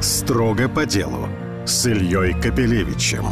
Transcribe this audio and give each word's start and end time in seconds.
Строго 0.00 0.68
по 0.68 0.84
делу 0.84 1.26
с 1.64 1.86
Ильей 1.86 2.34
Капелевичем. 2.34 3.24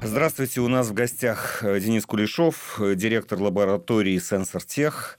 Здравствуйте, 0.00 0.62
у 0.62 0.68
нас 0.68 0.88
в 0.88 0.94
гостях 0.94 1.62
э, 1.62 1.80
Денис 1.80 2.06
Кулешов, 2.06 2.80
э, 2.80 2.94
директор 2.94 3.38
лаборатории 3.38 4.18
«Сенсор-Тех». 4.18 5.18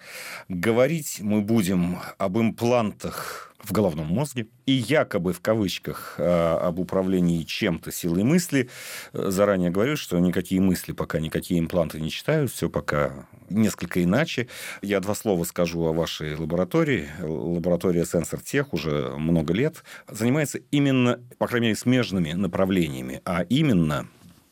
Говорить 0.49 1.19
мы 1.21 1.41
будем 1.41 1.99
об 2.17 2.39
имплантах 2.39 3.46
в 3.59 3.71
головном 3.71 4.07
мозге 4.07 4.47
и 4.65 4.71
якобы 4.71 5.33
в 5.33 5.41
кавычках 5.41 6.15
э, 6.17 6.23
об 6.23 6.79
управлении 6.79 7.43
чем-то 7.43 7.91
силой 7.91 8.23
мысли. 8.23 8.69
Заранее 9.13 9.71
говорю, 9.71 9.97
что 9.97 10.19
никакие 10.19 10.61
мысли 10.61 10.91
пока 10.91 11.19
никакие 11.19 11.59
импланты 11.59 11.99
не 11.99 12.09
читают, 12.09 12.51
все 12.51 12.69
пока 12.69 13.27
несколько 13.49 14.03
иначе. 14.03 14.47
Я 14.81 14.99
два 14.99 15.15
слова 15.15 15.43
скажу 15.43 15.83
о 15.85 15.93
вашей 15.93 16.35
лаборатории. 16.35 17.07
Лаборатория 17.21 18.05
Сенсор 18.05 18.41
Тех 18.41 18.73
уже 18.73 19.13
много 19.17 19.53
лет 19.53 19.83
занимается 20.07 20.59
именно, 20.71 21.19
по 21.37 21.47
крайней 21.47 21.67
мере, 21.67 21.77
смежными 21.77 22.33
направлениями, 22.33 23.21
а 23.25 23.43
именно 23.43 24.07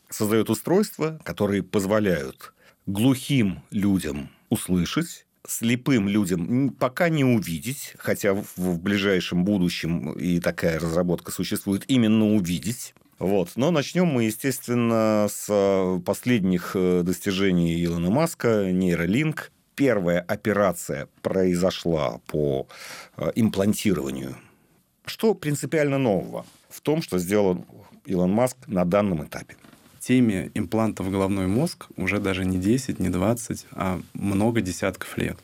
создает 0.08 0.50
устройства, 0.50 1.20
которые 1.24 1.62
позволяют 1.62 2.52
глухим 2.86 3.62
людям 3.70 4.30
услышать, 4.48 5.25
слепым 5.48 6.08
людям 6.08 6.70
пока 6.70 7.08
не 7.08 7.24
увидеть, 7.24 7.94
хотя 7.98 8.34
в 8.34 8.78
ближайшем 8.80 9.44
будущем 9.44 10.12
и 10.12 10.40
такая 10.40 10.78
разработка 10.78 11.32
существует, 11.32 11.84
именно 11.88 12.34
увидеть. 12.34 12.94
Вот. 13.18 13.52
Но 13.56 13.70
начнем 13.70 14.06
мы, 14.06 14.24
естественно, 14.24 15.26
с 15.30 15.46
э, 15.48 16.00
последних 16.04 16.72
э, 16.74 17.02
достижений 17.02 17.82
Илона 17.84 18.10
Маска, 18.10 18.70
нейролинк. 18.70 19.50
Первая 19.74 20.20
операция 20.20 21.08
произошла 21.22 22.20
по 22.26 22.66
э, 23.16 23.30
имплантированию. 23.34 24.36
Что 25.06 25.34
принципиально 25.34 25.98
нового 25.98 26.44
в 26.68 26.80
том, 26.80 27.00
что 27.00 27.18
сделал 27.18 27.64
Илон 28.04 28.32
Маск 28.32 28.56
на 28.66 28.84
данном 28.84 29.24
этапе? 29.24 29.56
Теме 30.06 30.50
имплантов 30.54 31.06
в 31.06 31.10
головной 31.10 31.48
мозг 31.48 31.86
уже 31.96 32.20
даже 32.20 32.44
не 32.44 32.58
10, 32.58 33.00
не 33.00 33.08
20, 33.08 33.66
а 33.72 34.00
много 34.14 34.60
десятков 34.60 35.18
лет. 35.18 35.36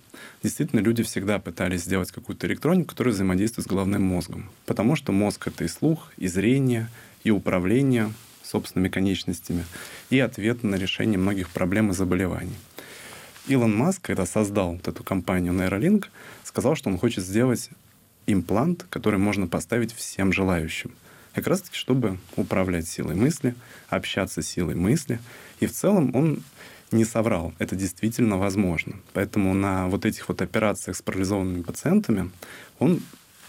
Действительно, 0.42 0.80
люди 0.80 1.02
всегда 1.02 1.40
пытались 1.40 1.82
сделать 1.82 2.12
какую-то 2.12 2.46
электронику, 2.46 2.90
которая 2.90 3.12
взаимодействует 3.12 3.66
с 3.66 3.70
головным 3.70 4.02
мозгом. 4.02 4.50
Потому 4.66 4.94
что 4.94 5.10
мозг— 5.10 5.46
это 5.48 5.64
и 5.64 5.68
слух, 5.68 6.12
и 6.16 6.28
зрение, 6.28 6.88
и 7.24 7.30
управление 7.30 8.12
собственными 8.44 8.88
конечностями, 8.88 9.64
и 10.10 10.20
ответ 10.20 10.62
на 10.62 10.76
решение 10.76 11.18
многих 11.18 11.50
проблем 11.50 11.90
и 11.90 11.94
заболеваний. 11.94 12.56
Илон 13.48 13.74
Маск, 13.76 14.02
когда 14.02 14.26
создал 14.26 14.74
вот 14.74 14.86
эту 14.86 15.02
компанию 15.02 15.52
Neuralink, 15.54 16.04
сказал, 16.44 16.76
что 16.76 16.88
он 16.88 16.98
хочет 16.98 17.24
сделать 17.24 17.70
имплант, 18.26 18.86
который 18.90 19.18
можно 19.18 19.48
поставить 19.48 19.92
всем 19.92 20.32
желающим 20.32 20.92
как 21.34 21.46
раз-таки, 21.46 21.76
чтобы 21.76 22.18
управлять 22.36 22.86
силой 22.86 23.14
мысли, 23.14 23.54
общаться 23.88 24.42
с 24.42 24.46
силой 24.46 24.74
мысли. 24.74 25.20
И 25.60 25.66
в 25.66 25.72
целом 25.72 26.14
он 26.14 26.42
не 26.90 27.04
соврал. 27.04 27.54
Это 27.58 27.74
действительно 27.74 28.36
возможно. 28.36 28.96
Поэтому 29.12 29.54
на 29.54 29.88
вот 29.88 30.04
этих 30.04 30.28
вот 30.28 30.42
операциях 30.42 30.96
с 30.96 31.02
парализованными 31.02 31.62
пациентами 31.62 32.30
он 32.78 33.00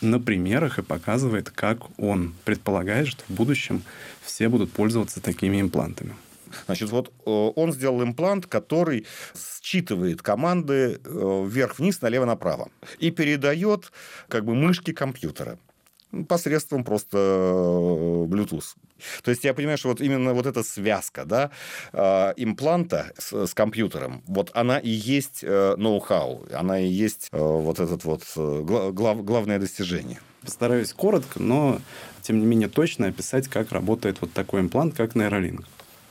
на 0.02 0.20
примерах 0.20 0.80
и 0.80 0.82
показывает, 0.82 1.50
как 1.50 1.80
он 2.00 2.34
предполагает, 2.46 3.08
что 3.08 3.24
в 3.28 3.32
будущем 3.32 3.84
все 4.22 4.50
будут 4.50 4.72
пользоваться 4.72 5.22
такими 5.22 5.62
имплантами. 5.62 6.16
Значит, 6.66 6.90
вот 6.92 7.08
э, 7.08 7.30
он 7.30 7.74
сделал 7.74 8.04
имплант, 8.04 8.46
который 8.46 9.08
считывает 9.62 10.22
команды 10.22 11.00
э, 11.04 11.48
вверх-вниз, 11.50 12.02
налево-направо 12.02 12.70
и 13.00 13.12
передает 13.12 13.92
как 14.28 14.46
бы 14.46 14.54
мышки 14.54 14.94
компьютера 14.94 15.58
посредством 16.28 16.84
просто 16.84 17.18
э, 17.18 18.26
Bluetooth. 18.28 18.76
То 19.24 19.32
есть 19.32 19.44
я 19.44 19.54
понимаю, 19.54 19.78
что 19.78 19.90
вот 19.90 20.02
именно 20.02 20.34
вот 20.34 20.46
эта 20.46 20.64
связка 20.64 21.26
да, 21.26 21.52
э, 21.92 22.34
импланта 22.38 23.12
с, 23.18 23.48
с 23.48 23.54
компьютером, 23.54 24.22
вот 24.28 24.52
она 24.54 24.78
и 24.78 24.90
есть 24.90 25.44
э, 25.44 25.76
ноу-хау, 25.78 26.46
она 26.54 26.80
и 26.80 26.88
есть 26.88 27.30
вот 27.32 27.80
этот 27.80 28.04
вот 28.06 28.24
глав, 28.36 29.24
главное 29.24 29.60
достижение. 29.60 30.20
Постараюсь 30.42 30.94
коротко, 30.94 31.42
но 31.42 31.80
тем 32.22 32.40
не 32.40 32.46
менее 32.46 32.70
точно 32.70 33.08
описать, 33.08 33.48
как 33.48 33.72
работает 33.72 34.18
вот 34.22 34.34
такой 34.34 34.62
имплант, 34.62 34.96
как 34.96 35.16
нейролинк. 35.16 35.66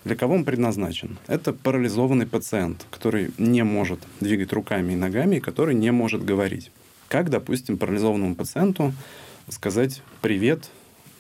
Для 0.05 0.17
кого 0.17 0.35
он 0.35 0.45
предназначен? 0.45 1.19
Это 1.29 1.53
парализованный 1.53 2.27
пациент, 2.27 2.87
который 2.91 3.31
не 3.39 3.63
может 3.63 4.01
двигать 4.21 4.53
руками 4.53 4.95
и 4.95 4.97
ногами, 4.97 5.37
и 5.37 5.41
который 5.41 5.77
не 5.77 5.93
может 5.93 6.25
говорить. 6.25 6.73
Как, 7.09 7.31
допустим, 7.31 7.79
парализованному 7.79 8.35
пациенту 8.35 8.93
сказать 9.49 10.03
«привет, 10.21 10.71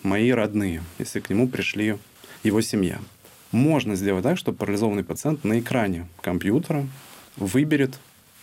мои 0.03 0.31
родные», 0.31 0.83
если 0.99 1.21
к 1.21 1.31
нему 1.31 1.49
пришли 1.49 1.97
его 2.43 2.61
семья. 2.61 2.99
Можно 3.51 3.97
сделать 3.97 4.23
так, 4.23 4.39
чтобы 4.39 4.59
парализованный 4.59 5.05
пациент 5.05 5.45
на 5.45 5.61
экране 5.61 6.09
компьютера 6.21 6.87
выберет 7.37 7.99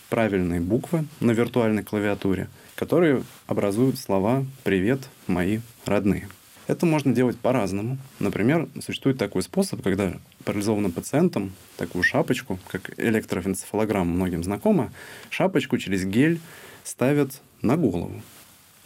правильные 0.08 0.60
буквы 0.60 1.04
на 1.20 1.32
виртуальной 1.32 1.82
клавиатуре, 1.82 2.48
которые 2.74 3.22
образуют 3.46 3.98
слова 3.98 4.44
«Привет, 4.64 5.08
мои 5.26 5.60
родные». 5.84 6.28
Это 6.66 6.86
можно 6.86 7.12
делать 7.12 7.36
по-разному. 7.36 7.98
Например, 8.20 8.68
существует 8.80 9.18
такой 9.18 9.42
способ, 9.42 9.82
когда 9.82 10.14
парализованным 10.44 10.92
пациентам 10.92 11.52
такую 11.76 12.04
шапочку, 12.04 12.60
как 12.68 12.96
электроэнцефалограмма 12.96 14.12
многим 14.12 14.44
знакома, 14.44 14.92
шапочку 15.30 15.78
через 15.78 16.04
гель 16.04 16.40
ставят 16.84 17.40
на 17.60 17.76
голову. 17.76 18.22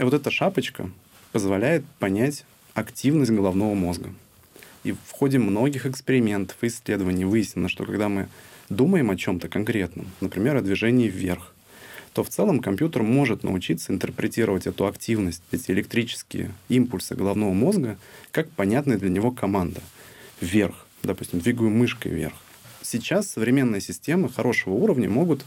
И 0.05 0.07
вот 0.07 0.13
эта 0.13 0.31
шапочка 0.31 0.91
позволяет 1.33 1.83
понять 1.99 2.45
активность 2.75 3.31
головного 3.31 3.73
мозга. 3.73 4.13
И 4.83 4.93
в 4.93 5.13
ходе 5.13 5.39
многих 5.39 5.87
экспериментов 5.87 6.59
и 6.61 6.67
исследований 6.67 7.25
выяснено, 7.25 7.71
что 7.71 7.87
когда 7.87 8.11
мы 8.11 8.29
думаем 8.69 9.11
о 9.11 9.17
чем-то 9.17 9.49
конкретном, 9.49 10.07
например, 10.21 10.57
о 10.57 10.61
движении 10.61 11.09
вверх, 11.09 11.55
то 12.13 12.23
в 12.23 12.29
целом 12.29 12.61
компьютер 12.61 13.03
может 13.03 13.45
научиться 13.45 13.95
интерпретировать 13.95 14.67
эту 14.67 14.87
активность, 14.87 15.43
эти 15.53 15.71
электрические 15.71 16.53
импульсы 16.69 17.15
головного 17.15 17.55
мозга, 17.55 17.97
как 18.31 18.51
понятная 18.51 18.99
для 18.99 19.09
него 19.09 19.31
команда. 19.31 19.81
Вверх, 20.39 20.87
допустим, 21.03 21.41
двигаю 21.41 21.71
мышкой 21.71 22.13
вверх. 22.13 22.35
Сейчас 22.83 23.31
современные 23.31 23.81
системы 23.81 24.29
хорошего 24.29 24.75
уровня 24.75 25.09
могут 25.09 25.47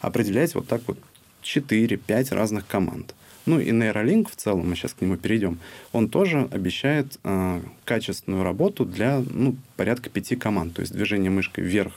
определять 0.00 0.54
вот 0.54 0.68
так 0.68 0.82
вот 0.88 0.98
4-5 1.42 2.34
разных 2.34 2.66
команд. 2.66 3.14
Ну 3.46 3.60
и 3.60 3.70
нейролинк 3.70 4.30
в 4.30 4.36
целом, 4.36 4.70
мы 4.70 4.76
сейчас 4.76 4.94
к 4.94 5.02
нему 5.02 5.16
перейдем, 5.16 5.58
он 5.92 6.08
тоже 6.08 6.48
обещает 6.50 7.18
э, 7.24 7.60
качественную 7.84 8.42
работу 8.42 8.86
для 8.86 9.22
ну, 9.30 9.56
порядка 9.76 10.08
пяти 10.08 10.34
команд. 10.34 10.74
То 10.74 10.80
есть 10.80 10.92
движение 10.92 11.30
мышкой 11.30 11.62
вверх, 11.62 11.92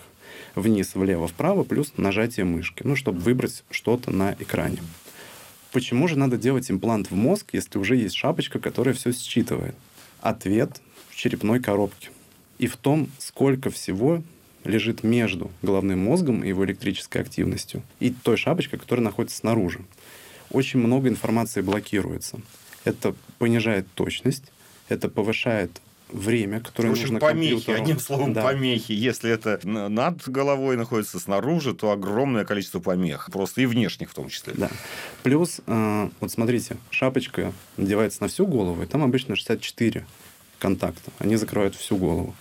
вниз, 0.55 0.95
влево, 0.95 1.27
вправо, 1.27 1.63
плюс 1.63 1.93
нажатие 1.95 2.45
мышки, 2.45 2.83
ну, 2.83 2.97
чтобы 2.97 3.19
выбрать 3.19 3.63
что-то 3.71 4.11
на 4.11 4.35
экране. 4.39 4.79
Почему 5.71 6.07
же 6.07 6.17
надо 6.17 6.37
делать 6.37 6.69
имплант 6.69 7.11
в 7.11 7.15
мозг, 7.15 7.49
если 7.53 7.77
уже 7.77 7.95
есть 7.95 8.15
шапочка, 8.15 8.59
которая 8.59 8.93
все 8.93 9.13
считывает? 9.13 9.75
Ответ 10.21 10.81
в 11.09 11.15
черепной 11.15 11.61
коробке. 11.61 12.09
И 12.57 12.67
в 12.67 12.75
том, 12.75 13.09
сколько 13.19 13.69
всего 13.69 14.21
лежит 14.63 15.03
между 15.03 15.51
головным 15.61 15.99
мозгом 15.99 16.43
и 16.43 16.49
его 16.49 16.65
электрической 16.65 17.21
активностью 17.21 17.83
и 17.99 18.09
той 18.09 18.35
шапочкой, 18.35 18.79
которая 18.79 19.03
находится 19.03 19.37
снаружи 19.37 19.79
очень 20.51 20.79
много 20.79 21.09
информации 21.09 21.61
блокируется. 21.61 22.39
Это 22.83 23.15
понижает 23.37 23.87
точность, 23.93 24.45
это 24.89 25.09
повышает 25.09 25.81
время, 26.09 26.61
которое 26.61 26.89
Короче, 26.89 27.01
нужно 27.01 27.19
помехи, 27.19 27.51
компьютеру. 27.51 27.81
одним 27.81 27.99
словом, 27.99 28.33
да. 28.33 28.43
помехи. 28.43 28.93
Если 28.93 29.29
это 29.29 29.59
над 29.67 30.27
головой 30.29 30.77
находится 30.77 31.19
снаружи, 31.19 31.73
то 31.73 31.91
огромное 31.91 32.45
количество 32.45 32.79
помех. 32.79 33.29
Просто 33.31 33.61
и 33.61 33.65
внешних 33.65 34.09
в 34.09 34.13
том 34.13 34.29
числе. 34.29 34.53
Да. 34.55 34.69
Плюс, 35.23 35.59
э, 35.65 36.09
вот 36.19 36.31
смотрите, 36.31 36.77
шапочка 36.91 37.51
надевается 37.75 38.21
на 38.21 38.29
всю 38.29 38.47
голову, 38.47 38.83
и 38.83 38.85
там 38.85 39.03
обычно 39.03 39.35
64 39.35 40.05
контакта. 40.59 41.11
Они 41.19 41.35
закрывают 41.35 41.75
всю 41.75 41.97
голову. 41.97 42.33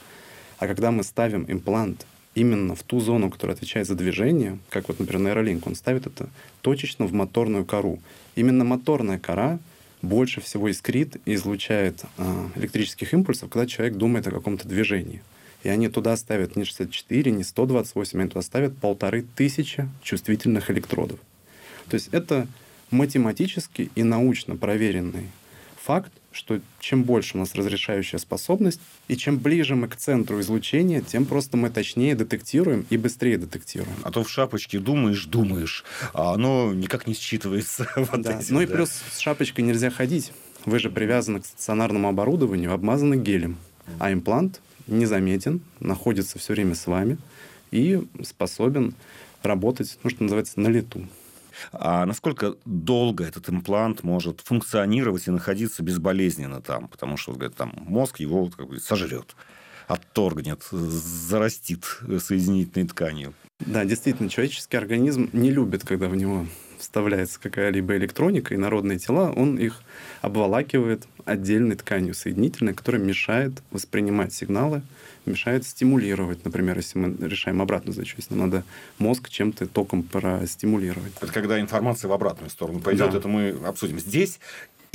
А 0.58 0.66
когда 0.66 0.90
мы 0.90 1.02
ставим 1.02 1.44
имплант 1.48 2.06
именно 2.36 2.74
в 2.76 2.82
ту 2.82 3.00
зону, 3.00 3.30
которая 3.30 3.56
отвечает 3.56 3.88
за 3.88 3.94
движение, 3.94 4.58
как 4.68 4.88
вот, 4.88 5.00
например, 5.00 5.22
нейролинк, 5.22 5.66
он 5.66 5.74
ставит 5.74 6.06
это 6.06 6.28
точечно 6.60 7.06
в 7.06 7.12
моторную 7.12 7.64
кору. 7.64 7.98
Именно 8.36 8.62
моторная 8.62 9.18
кора 9.18 9.58
больше 10.02 10.40
всего 10.40 10.68
искрит 10.68 11.16
и 11.24 11.34
излучает 11.34 12.02
э, 12.18 12.48
электрических 12.56 13.12
импульсов, 13.14 13.48
когда 13.48 13.66
человек 13.66 13.96
думает 13.96 14.26
о 14.26 14.30
каком-то 14.30 14.68
движении. 14.68 15.22
И 15.62 15.68
они 15.70 15.88
туда 15.88 16.16
ставят 16.16 16.54
не 16.56 16.64
64, 16.64 17.32
не 17.32 17.42
128, 17.42 18.20
они 18.20 18.28
туда 18.28 18.42
ставят 18.42 18.76
полторы 18.76 19.24
тысячи 19.34 19.88
чувствительных 20.02 20.70
электродов. 20.70 21.18
То 21.88 21.94
есть 21.94 22.10
это 22.12 22.46
математически 22.90 23.90
и 23.94 24.02
научно 24.02 24.56
проверенный 24.56 25.28
факт, 25.82 26.12
что 26.36 26.60
чем 26.80 27.02
больше 27.02 27.36
у 27.36 27.40
нас 27.40 27.54
разрешающая 27.54 28.18
способность, 28.18 28.80
и 29.08 29.16
чем 29.16 29.38
ближе 29.38 29.74
мы 29.74 29.88
к 29.88 29.96
центру 29.96 30.40
излучения, 30.40 31.00
тем 31.00 31.24
просто 31.24 31.56
мы 31.56 31.70
точнее 31.70 32.14
детектируем 32.14 32.86
и 32.90 32.96
быстрее 32.96 33.38
детектируем. 33.38 33.96
А 34.02 34.10
то 34.10 34.22
в 34.22 34.30
шапочке 34.30 34.78
думаешь, 34.78 35.24
думаешь, 35.24 35.84
а 36.12 36.34
оно 36.34 36.72
никак 36.74 37.06
не 37.06 37.14
считывается. 37.14 37.86
Вот 37.96 38.20
да. 38.20 38.38
Этим, 38.38 38.54
ну 38.54 38.60
и 38.60 38.66
да. 38.66 38.74
плюс 38.74 38.90
с 39.10 39.18
шапочкой 39.18 39.64
нельзя 39.64 39.90
ходить 39.90 40.32
Вы 40.66 40.78
же 40.78 40.90
привязаны 40.90 41.40
к 41.40 41.46
стационарному 41.46 42.08
оборудованию, 42.08 42.72
обмазаны 42.72 43.16
гелем, 43.16 43.56
а 43.98 44.12
имплант 44.12 44.60
незаметен, 44.86 45.60
находится 45.80 46.38
все 46.38 46.52
время 46.52 46.74
с 46.74 46.86
вами 46.86 47.18
и 47.70 48.02
способен 48.22 48.94
работать, 49.42 49.98
ну, 50.02 50.10
что 50.10 50.22
называется, 50.22 50.60
на 50.60 50.68
лету. 50.68 51.06
А 51.72 52.04
насколько 52.06 52.56
долго 52.64 53.24
этот 53.24 53.48
имплант 53.48 54.02
может 54.02 54.40
функционировать 54.40 55.26
и 55.26 55.30
находиться 55.30 55.82
безболезненно 55.82 56.60
там? 56.60 56.88
Потому 56.88 57.16
что, 57.16 57.32
говорят, 57.32 57.56
там 57.56 57.72
мозг 57.76 58.20
его 58.20 58.48
как 58.48 58.68
бы, 58.68 58.80
сожрет 58.80 59.34
отторгнет, 59.86 60.64
зарастит 60.70 61.84
соединительной 62.18 62.88
тканью. 62.88 63.34
Да, 63.60 63.84
действительно, 63.84 64.28
человеческий 64.28 64.76
организм 64.76 65.30
не 65.32 65.50
любит, 65.50 65.84
когда 65.84 66.08
в 66.08 66.16
него 66.16 66.46
вставляется 66.78 67.40
какая-либо 67.40 67.96
электроника, 67.96 68.54
и 68.54 68.58
народные 68.58 68.98
тела, 68.98 69.32
он 69.34 69.58
их 69.58 69.82
обволакивает 70.20 71.06
отдельной 71.24 71.74
тканью 71.74 72.14
соединительной, 72.14 72.74
которая 72.74 73.02
мешает 73.02 73.52
воспринимать 73.70 74.34
сигналы, 74.34 74.82
мешает 75.24 75.66
стимулировать. 75.66 76.44
Например, 76.44 76.76
если 76.76 76.98
мы 76.98 77.28
решаем 77.28 77.60
обратную 77.62 77.94
задачу, 77.94 78.14
если 78.18 78.34
нам 78.34 78.50
надо 78.50 78.64
мозг 78.98 79.28
чем-то 79.28 79.66
током 79.66 80.02
простимулировать. 80.02 81.12
Это 81.20 81.32
когда 81.32 81.58
информация 81.58 82.08
в 82.08 82.12
обратную 82.12 82.50
сторону 82.50 82.80
пойдет, 82.80 83.10
да. 83.10 83.18
это 83.18 83.26
мы 83.26 83.56
обсудим 83.64 83.98
здесь 83.98 84.38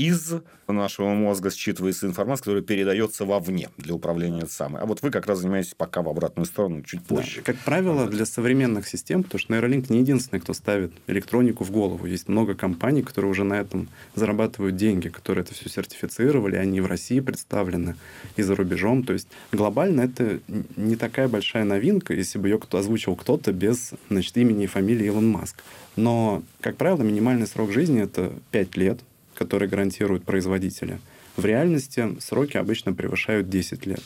из 0.01 0.33
нашего 0.67 1.09
мозга 1.09 1.49
считывается 1.49 2.05
информация, 2.05 2.43
которая 2.43 2.63
передается 2.63 3.23
вовне 3.25 3.69
для 3.77 3.93
управления 3.93 4.47
самой. 4.47 4.81
А 4.81 4.85
вот 4.85 5.01
вы 5.03 5.11
как 5.11 5.27
раз 5.27 5.39
занимаетесь 5.39 5.75
пока 5.75 6.01
в 6.01 6.09
обратную 6.09 6.45
сторону, 6.45 6.81
чуть 6.81 7.03
позже. 7.03 7.37
Да. 7.37 7.53
Как 7.53 7.57
правило, 7.57 8.07
для 8.07 8.25
современных 8.25 8.87
систем, 8.87 9.21
потому 9.23 9.39
что 9.39 9.53
Neuralink 9.53 9.87
не 9.89 9.99
единственный, 9.99 10.39
кто 10.39 10.53
ставит 10.53 10.91
электронику 11.07 11.63
в 11.63 11.71
голову. 11.71 12.07
Есть 12.07 12.29
много 12.29 12.55
компаний, 12.55 13.03
которые 13.03 13.29
уже 13.29 13.43
на 13.43 13.59
этом 13.59 13.89
зарабатывают 14.15 14.75
деньги, 14.75 15.09
которые 15.09 15.43
это 15.43 15.53
все 15.53 15.69
сертифицировали, 15.69 16.55
они 16.55 16.81
в 16.81 16.87
России 16.87 17.19
представлены 17.19 17.95
и 18.37 18.41
за 18.41 18.55
рубежом. 18.55 19.03
То 19.03 19.13
есть 19.13 19.27
глобально 19.51 20.01
это 20.01 20.39
не 20.77 20.95
такая 20.95 21.27
большая 21.27 21.63
новинка, 21.63 22.13
если 22.13 22.39
бы 22.39 22.47
ее 22.47 22.57
кто 22.57 22.79
озвучил 22.79 23.15
кто-то 23.15 23.51
без 23.51 23.91
значит, 24.09 24.35
имени 24.37 24.63
и 24.63 24.67
фамилии 24.67 25.05
Илон 25.05 25.27
Маск. 25.27 25.63
Но, 25.95 26.41
как 26.61 26.77
правило, 26.77 27.03
минимальный 27.03 27.45
срок 27.45 27.71
жизни 27.71 28.01
это 28.01 28.31
5 28.51 28.77
лет, 28.77 28.99
которые 29.41 29.67
гарантируют 29.67 30.23
производители. 30.23 30.99
В 31.35 31.45
реальности 31.45 32.15
сроки 32.19 32.57
обычно 32.57 32.93
превышают 32.93 33.49
10 33.49 33.87
лет. 33.87 34.03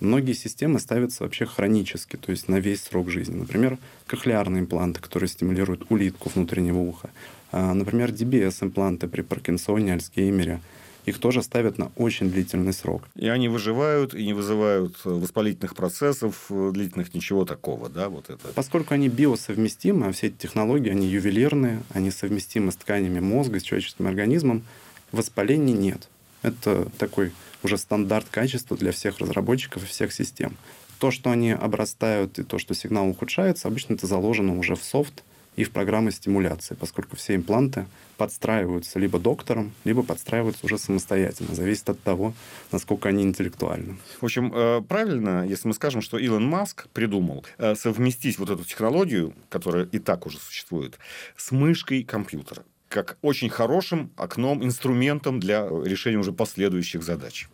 Многие 0.00 0.32
системы 0.32 0.80
ставятся 0.80 1.22
вообще 1.22 1.46
хронически, 1.46 2.16
то 2.16 2.32
есть 2.32 2.48
на 2.48 2.58
весь 2.58 2.82
срок 2.82 3.08
жизни. 3.08 3.36
Например, 3.36 3.78
кохлеарные 4.08 4.62
импланты, 4.62 5.00
которые 5.00 5.28
стимулируют 5.28 5.86
улитку 5.88 6.30
внутреннего 6.34 6.78
уха. 6.78 7.10
А, 7.52 7.72
например, 7.74 8.10
DBS-импланты 8.10 9.06
при 9.06 9.22
Паркинсоне, 9.22 9.92
Альцгеймере. 9.92 10.60
Их 11.04 11.18
тоже 11.18 11.42
ставят 11.42 11.78
на 11.78 11.90
очень 11.96 12.30
длительный 12.30 12.72
срок. 12.72 13.02
И 13.16 13.26
они 13.26 13.48
выживают 13.48 14.14
и 14.14 14.24
не 14.24 14.34
вызывают 14.34 14.96
воспалительных 15.04 15.74
процессов, 15.74 16.46
длительных 16.48 17.12
ничего 17.12 17.44
такого, 17.44 17.88
да, 17.88 18.08
вот 18.08 18.30
это. 18.30 18.48
Поскольку 18.54 18.94
они 18.94 19.08
биосовместимы, 19.08 20.06
а 20.06 20.12
все 20.12 20.28
эти 20.28 20.36
технологии, 20.36 20.90
они 20.90 21.06
ювелирные, 21.06 21.82
они 21.92 22.10
совместимы 22.10 22.70
с 22.70 22.76
тканями 22.76 23.18
мозга, 23.20 23.58
с 23.58 23.62
человеческим 23.62 24.06
организмом, 24.06 24.62
воспалений 25.10 25.72
нет. 25.72 26.08
Это 26.42 26.88
такой 26.98 27.32
уже 27.62 27.78
стандарт 27.78 28.26
качества 28.30 28.76
для 28.76 28.92
всех 28.92 29.18
разработчиков 29.18 29.82
и 29.82 29.86
всех 29.86 30.12
систем. 30.12 30.56
То, 30.98 31.10
что 31.10 31.30
они 31.30 31.50
обрастают 31.50 32.38
и 32.38 32.44
то, 32.44 32.58
что 32.58 32.74
сигнал 32.74 33.08
ухудшается, 33.08 33.66
обычно 33.66 33.94
это 33.94 34.06
заложено 34.06 34.56
уже 34.56 34.76
в 34.76 34.84
софт 34.84 35.24
и 35.56 35.64
в 35.64 35.70
программы 35.70 36.10
стимуляции, 36.12 36.74
поскольку 36.74 37.16
все 37.16 37.34
импланты 37.34 37.86
подстраиваются 38.16 38.98
либо 38.98 39.18
доктором, 39.18 39.72
либо 39.84 40.02
подстраиваются 40.02 40.64
уже 40.64 40.78
самостоятельно. 40.78 41.54
Зависит 41.54 41.88
от 41.90 42.00
того, 42.00 42.32
насколько 42.70 43.08
они 43.08 43.22
интеллектуальны. 43.22 43.98
В 44.20 44.24
общем, 44.24 44.52
э, 44.54 44.82
правильно, 44.82 45.46
если 45.46 45.68
мы 45.68 45.74
скажем, 45.74 46.02
что 46.02 46.18
Илон 46.18 46.44
Маск 46.44 46.88
придумал 46.92 47.44
э, 47.58 47.74
совместить 47.74 48.38
вот 48.38 48.50
эту 48.50 48.64
технологию, 48.64 49.34
которая 49.48 49.84
и 49.84 49.98
так 49.98 50.26
уже 50.26 50.38
существует, 50.38 50.98
с 51.36 51.52
мышкой 51.52 52.02
компьютера 52.02 52.64
как 52.88 53.16
очень 53.22 53.48
хорошим 53.48 54.10
окном, 54.16 54.62
инструментом 54.62 55.40
для 55.40 55.66
решения 55.66 56.18
уже 56.18 56.32
последующих 56.32 57.02
задач. 57.02 57.48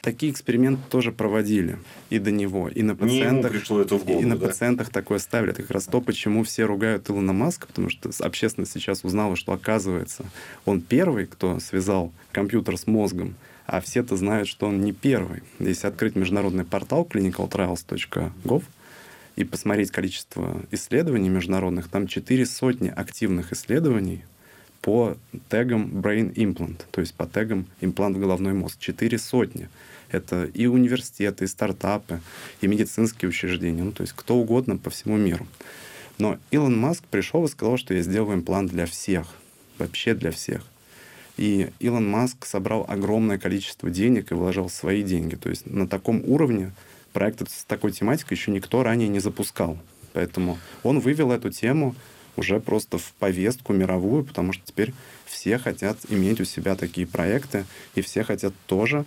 Такие 0.00 0.30
эксперименты 0.30 0.82
тоже 0.90 1.10
проводили 1.10 1.78
и 2.08 2.18
до 2.18 2.30
него, 2.30 2.68
и 2.68 2.82
на 2.82 2.94
пациентах. 2.94 3.52
Не 3.52 3.58
пришло 3.58 3.80
это 3.80 3.96
в 3.96 4.04
голову, 4.04 4.22
и 4.22 4.24
на 4.24 4.36
да? 4.36 4.46
пациентах 4.46 4.90
такое 4.90 5.18
ставили. 5.18 5.50
Это 5.50 5.62
как 5.62 5.72
раз 5.72 5.86
то, 5.86 6.00
почему 6.00 6.44
все 6.44 6.64
ругают 6.64 7.10
Илона 7.10 7.32
Маска, 7.32 7.66
потому 7.66 7.90
что 7.90 8.10
общественность 8.20 8.72
сейчас 8.72 9.04
узнала, 9.04 9.34
что 9.34 9.52
оказывается 9.52 10.24
он 10.64 10.80
первый, 10.80 11.26
кто 11.26 11.58
связал 11.58 12.12
компьютер 12.30 12.78
с 12.78 12.86
мозгом, 12.86 13.34
а 13.66 13.80
все-то 13.80 14.16
знают, 14.16 14.48
что 14.48 14.66
он 14.66 14.80
не 14.80 14.92
первый. 14.92 15.42
Если 15.58 15.86
открыть 15.86 16.14
международный 16.14 16.64
портал 16.64 17.06
clinicaltrials.gov 17.10 18.62
и 19.36 19.44
посмотреть 19.44 19.90
количество 19.90 20.62
исследований 20.70 21.28
международных, 21.28 21.88
там 21.88 22.06
четыре 22.06 22.46
сотни 22.46 22.88
активных 22.88 23.52
исследований 23.52 24.24
по 24.82 25.16
тегам 25.48 25.86
Brain 26.00 26.32
Implant, 26.34 26.82
то 26.90 27.00
есть 27.00 27.14
по 27.14 27.26
тегам 27.26 27.66
имплант 27.80 28.16
в 28.16 28.20
головной 28.20 28.52
мозг. 28.52 28.78
Четыре 28.78 29.18
сотни. 29.18 29.68
Это 30.10 30.44
и 30.46 30.66
университеты, 30.66 31.44
и 31.44 31.48
стартапы, 31.48 32.20
и 32.60 32.66
медицинские 32.66 33.28
учреждения, 33.28 33.82
ну, 33.82 33.92
то 33.92 34.02
есть 34.02 34.14
кто 34.14 34.36
угодно 34.36 34.78
по 34.78 34.88
всему 34.88 35.16
миру. 35.16 35.46
Но 36.18 36.38
Илон 36.50 36.78
Маск 36.78 37.04
пришел 37.04 37.44
и 37.44 37.48
сказал, 37.48 37.76
что 37.76 37.94
я 37.94 38.02
сделаю 38.02 38.38
имплант 38.38 38.70
для 38.70 38.86
всех, 38.86 39.26
вообще 39.78 40.14
для 40.14 40.30
всех. 40.30 40.64
И 41.36 41.70
Илон 41.78 42.08
Маск 42.10 42.44
собрал 42.46 42.84
огромное 42.88 43.38
количество 43.38 43.90
денег 43.90 44.32
и 44.32 44.34
вложил 44.34 44.68
свои 44.68 45.02
деньги. 45.02 45.36
То 45.36 45.48
есть 45.48 45.66
на 45.66 45.86
таком 45.86 46.22
уровне 46.24 46.72
проект 47.12 47.48
с 47.48 47.64
такой 47.64 47.92
тематикой 47.92 48.36
еще 48.36 48.50
никто 48.50 48.82
ранее 48.82 49.08
не 49.08 49.20
запускал. 49.20 49.78
Поэтому 50.14 50.58
он 50.82 50.98
вывел 50.98 51.30
эту 51.30 51.50
тему 51.50 51.94
уже 52.38 52.60
просто 52.60 52.98
в 52.98 53.12
повестку 53.18 53.72
мировую, 53.72 54.24
потому 54.24 54.52
что 54.52 54.64
теперь 54.64 54.94
все 55.26 55.58
хотят 55.58 55.98
иметь 56.08 56.40
у 56.40 56.44
себя 56.44 56.76
такие 56.76 57.06
проекты, 57.06 57.66
и 57.96 58.00
все 58.00 58.22
хотят 58.22 58.54
тоже 58.66 59.04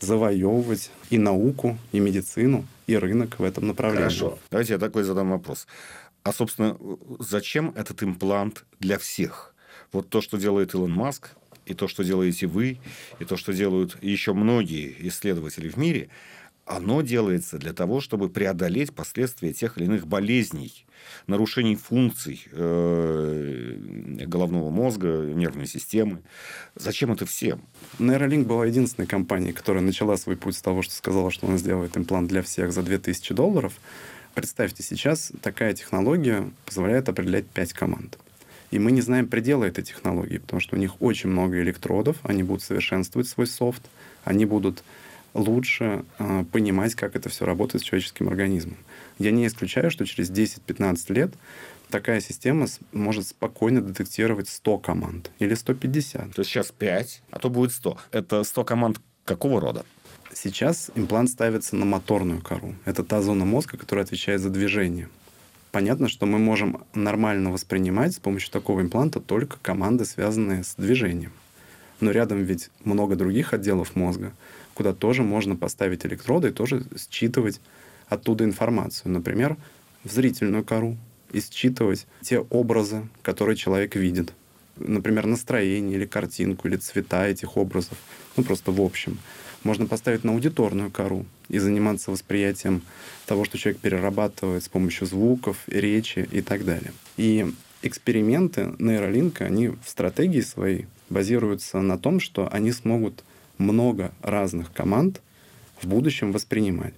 завоевывать 0.00 0.90
и 1.10 1.18
науку, 1.18 1.78
и 1.92 2.00
медицину, 2.00 2.66
и 2.88 2.96
рынок 2.96 3.38
в 3.38 3.44
этом 3.44 3.68
направлении. 3.68 4.02
Хорошо. 4.02 4.38
Давайте 4.50 4.72
я 4.72 4.78
такой 4.80 5.04
задам 5.04 5.30
вопрос. 5.30 5.68
А, 6.24 6.32
собственно, 6.32 6.76
зачем 7.20 7.72
этот 7.76 8.02
имплант 8.02 8.64
для 8.80 8.98
всех? 8.98 9.54
Вот 9.92 10.08
то, 10.08 10.20
что 10.20 10.36
делает 10.36 10.74
Илон 10.74 10.92
Маск, 10.92 11.30
и 11.66 11.74
то, 11.74 11.86
что 11.86 12.02
делаете 12.02 12.48
вы, 12.48 12.78
и 13.20 13.24
то, 13.24 13.36
что 13.36 13.52
делают 13.52 13.96
еще 14.02 14.32
многие 14.32 15.08
исследователи 15.08 15.68
в 15.68 15.76
мире– 15.76 16.08
оно 16.66 17.02
делается 17.02 17.58
для 17.58 17.72
того, 17.72 18.00
чтобы 18.00 18.28
преодолеть 18.28 18.94
последствия 18.94 19.52
тех 19.52 19.78
или 19.78 19.84
иных 19.86 20.06
болезней, 20.06 20.86
нарушений 21.26 21.76
функций 21.76 22.46
э, 22.52 23.76
головного 24.26 24.70
мозга, 24.70 25.08
нервной 25.34 25.66
системы. 25.66 26.22
Зачем 26.76 27.12
это 27.12 27.26
всем? 27.26 27.62
Neuralink 27.98 28.44
была 28.44 28.66
единственной 28.66 29.06
компанией, 29.06 29.52
которая 29.52 29.82
начала 29.82 30.16
свой 30.16 30.36
путь 30.36 30.56
с 30.56 30.62
того, 30.62 30.82
что 30.82 30.94
сказала, 30.94 31.30
что 31.30 31.48
она 31.48 31.58
сделает 31.58 31.96
имплант 31.96 32.28
для 32.28 32.42
всех 32.42 32.72
за 32.72 32.82
2000 32.82 33.34
долларов. 33.34 33.72
Представьте, 34.34 34.82
сейчас 34.82 35.32
такая 35.42 35.74
технология 35.74 36.50
позволяет 36.64 37.08
определять 37.08 37.46
5 37.46 37.72
команд. 37.72 38.18
И 38.70 38.78
мы 38.78 38.90
не 38.90 39.02
знаем 39.02 39.28
предела 39.28 39.64
этой 39.64 39.84
технологии, 39.84 40.38
потому 40.38 40.60
что 40.60 40.76
у 40.76 40.78
них 40.78 41.02
очень 41.02 41.28
много 41.28 41.60
электродов, 41.60 42.16
они 42.22 42.42
будут 42.42 42.62
совершенствовать 42.62 43.28
свой 43.28 43.46
софт, 43.46 43.82
они 44.24 44.46
будут 44.46 44.82
лучше 45.34 46.04
э, 46.18 46.44
понимать, 46.50 46.94
как 46.94 47.16
это 47.16 47.28
все 47.28 47.44
работает 47.44 47.82
с 47.82 47.84
человеческим 47.84 48.28
организмом. 48.28 48.76
Я 49.18 49.30
не 49.30 49.46
исключаю, 49.46 49.90
что 49.90 50.04
через 50.04 50.30
10-15 50.30 51.12
лет 51.12 51.32
такая 51.90 52.20
система 52.20 52.66
может 52.92 53.26
спокойно 53.26 53.80
детектировать 53.80 54.48
100 54.48 54.78
команд 54.78 55.30
или 55.38 55.54
150. 55.54 56.34
То 56.34 56.40
есть 56.40 56.50
сейчас 56.50 56.72
5, 56.72 57.22
а 57.30 57.38
то 57.38 57.50
будет 57.50 57.72
100. 57.72 57.98
Это 58.10 58.44
100 58.44 58.64
команд 58.64 59.00
какого 59.24 59.60
рода? 59.60 59.84
Сейчас 60.34 60.90
имплант 60.94 61.28
ставится 61.28 61.76
на 61.76 61.84
моторную 61.84 62.40
кору. 62.40 62.74
Это 62.86 63.04
та 63.04 63.20
зона 63.20 63.44
мозга, 63.44 63.76
которая 63.76 64.04
отвечает 64.04 64.40
за 64.40 64.48
движение. 64.48 65.08
Понятно, 65.70 66.08
что 66.08 66.26
мы 66.26 66.38
можем 66.38 66.84
нормально 66.94 67.50
воспринимать 67.50 68.14
с 68.14 68.18
помощью 68.18 68.50
такого 68.50 68.80
импланта 68.80 69.20
только 69.20 69.58
команды, 69.60 70.04
связанные 70.04 70.64
с 70.64 70.74
движением. 70.76 71.32
Но 72.00 72.10
рядом 72.10 72.42
ведь 72.42 72.70
много 72.84 73.14
других 73.14 73.52
отделов 73.52 73.94
мозга, 73.94 74.32
куда 74.74 74.92
тоже 74.92 75.22
можно 75.22 75.56
поставить 75.56 76.04
электроды 76.06 76.48
и 76.48 76.52
тоже 76.52 76.84
считывать 77.10 77.60
оттуда 78.08 78.44
информацию. 78.44 79.12
Например, 79.12 79.56
в 80.04 80.12
зрительную 80.12 80.64
кору 80.64 80.96
и 81.32 81.40
считывать 81.40 82.06
те 82.22 82.40
образы, 82.40 83.08
которые 83.22 83.56
человек 83.56 83.96
видит. 83.96 84.32
Например, 84.76 85.26
настроение 85.26 85.96
или 85.96 86.06
картинку, 86.06 86.68
или 86.68 86.76
цвета 86.76 87.26
этих 87.26 87.56
образов. 87.56 87.96
Ну, 88.36 88.44
просто 88.44 88.70
в 88.70 88.80
общем. 88.80 89.18
Можно 89.64 89.86
поставить 89.86 90.24
на 90.24 90.32
аудиторную 90.32 90.90
кору 90.90 91.24
и 91.48 91.58
заниматься 91.58 92.10
восприятием 92.10 92.82
того, 93.26 93.44
что 93.44 93.58
человек 93.58 93.80
перерабатывает 93.80 94.64
с 94.64 94.68
помощью 94.68 95.06
звуков, 95.06 95.58
речи 95.68 96.26
и 96.32 96.40
так 96.40 96.64
далее. 96.64 96.92
И 97.16 97.46
эксперименты 97.82 98.74
нейролинка, 98.78 99.44
они 99.44 99.68
в 99.68 99.78
стратегии 99.86 100.40
своей 100.40 100.86
базируются 101.10 101.80
на 101.80 101.98
том, 101.98 102.18
что 102.18 102.48
они 102.50 102.72
смогут 102.72 103.22
много 103.58 104.12
разных 104.22 104.72
команд 104.72 105.20
в 105.80 105.86
будущем 105.86 106.32
воспринимать. 106.32 106.94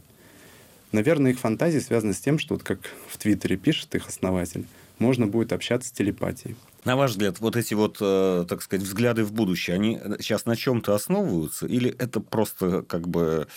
Наверное, 0.92 1.32
их 1.32 1.40
фантазии 1.40 1.80
связаны 1.80 2.14
с 2.14 2.20
тем, 2.20 2.38
что, 2.38 2.54
вот 2.54 2.62
как 2.62 2.78
в 3.08 3.18
Твиттере 3.18 3.56
пишет 3.56 3.94
их 3.94 4.06
основатель, 4.06 4.64
можно 4.98 5.26
будет 5.26 5.52
общаться 5.52 5.88
с 5.88 5.92
телепатией. 5.92 6.56
На 6.84 6.96
ваш 6.96 7.12
взгляд, 7.12 7.40
вот 7.40 7.56
эти 7.56 7.74
вот, 7.74 7.96
э, 8.00 8.44
так 8.48 8.62
сказать, 8.62 8.84
взгляды 8.84 9.24
в 9.24 9.32
будущее, 9.32 9.74
они 9.74 9.98
сейчас 10.20 10.44
на 10.44 10.54
чем-то 10.54 10.94
основываются 10.94 11.66
или 11.66 11.90
это 11.98 12.20
просто 12.20 12.82
как 12.82 13.08
бы, 13.08 13.48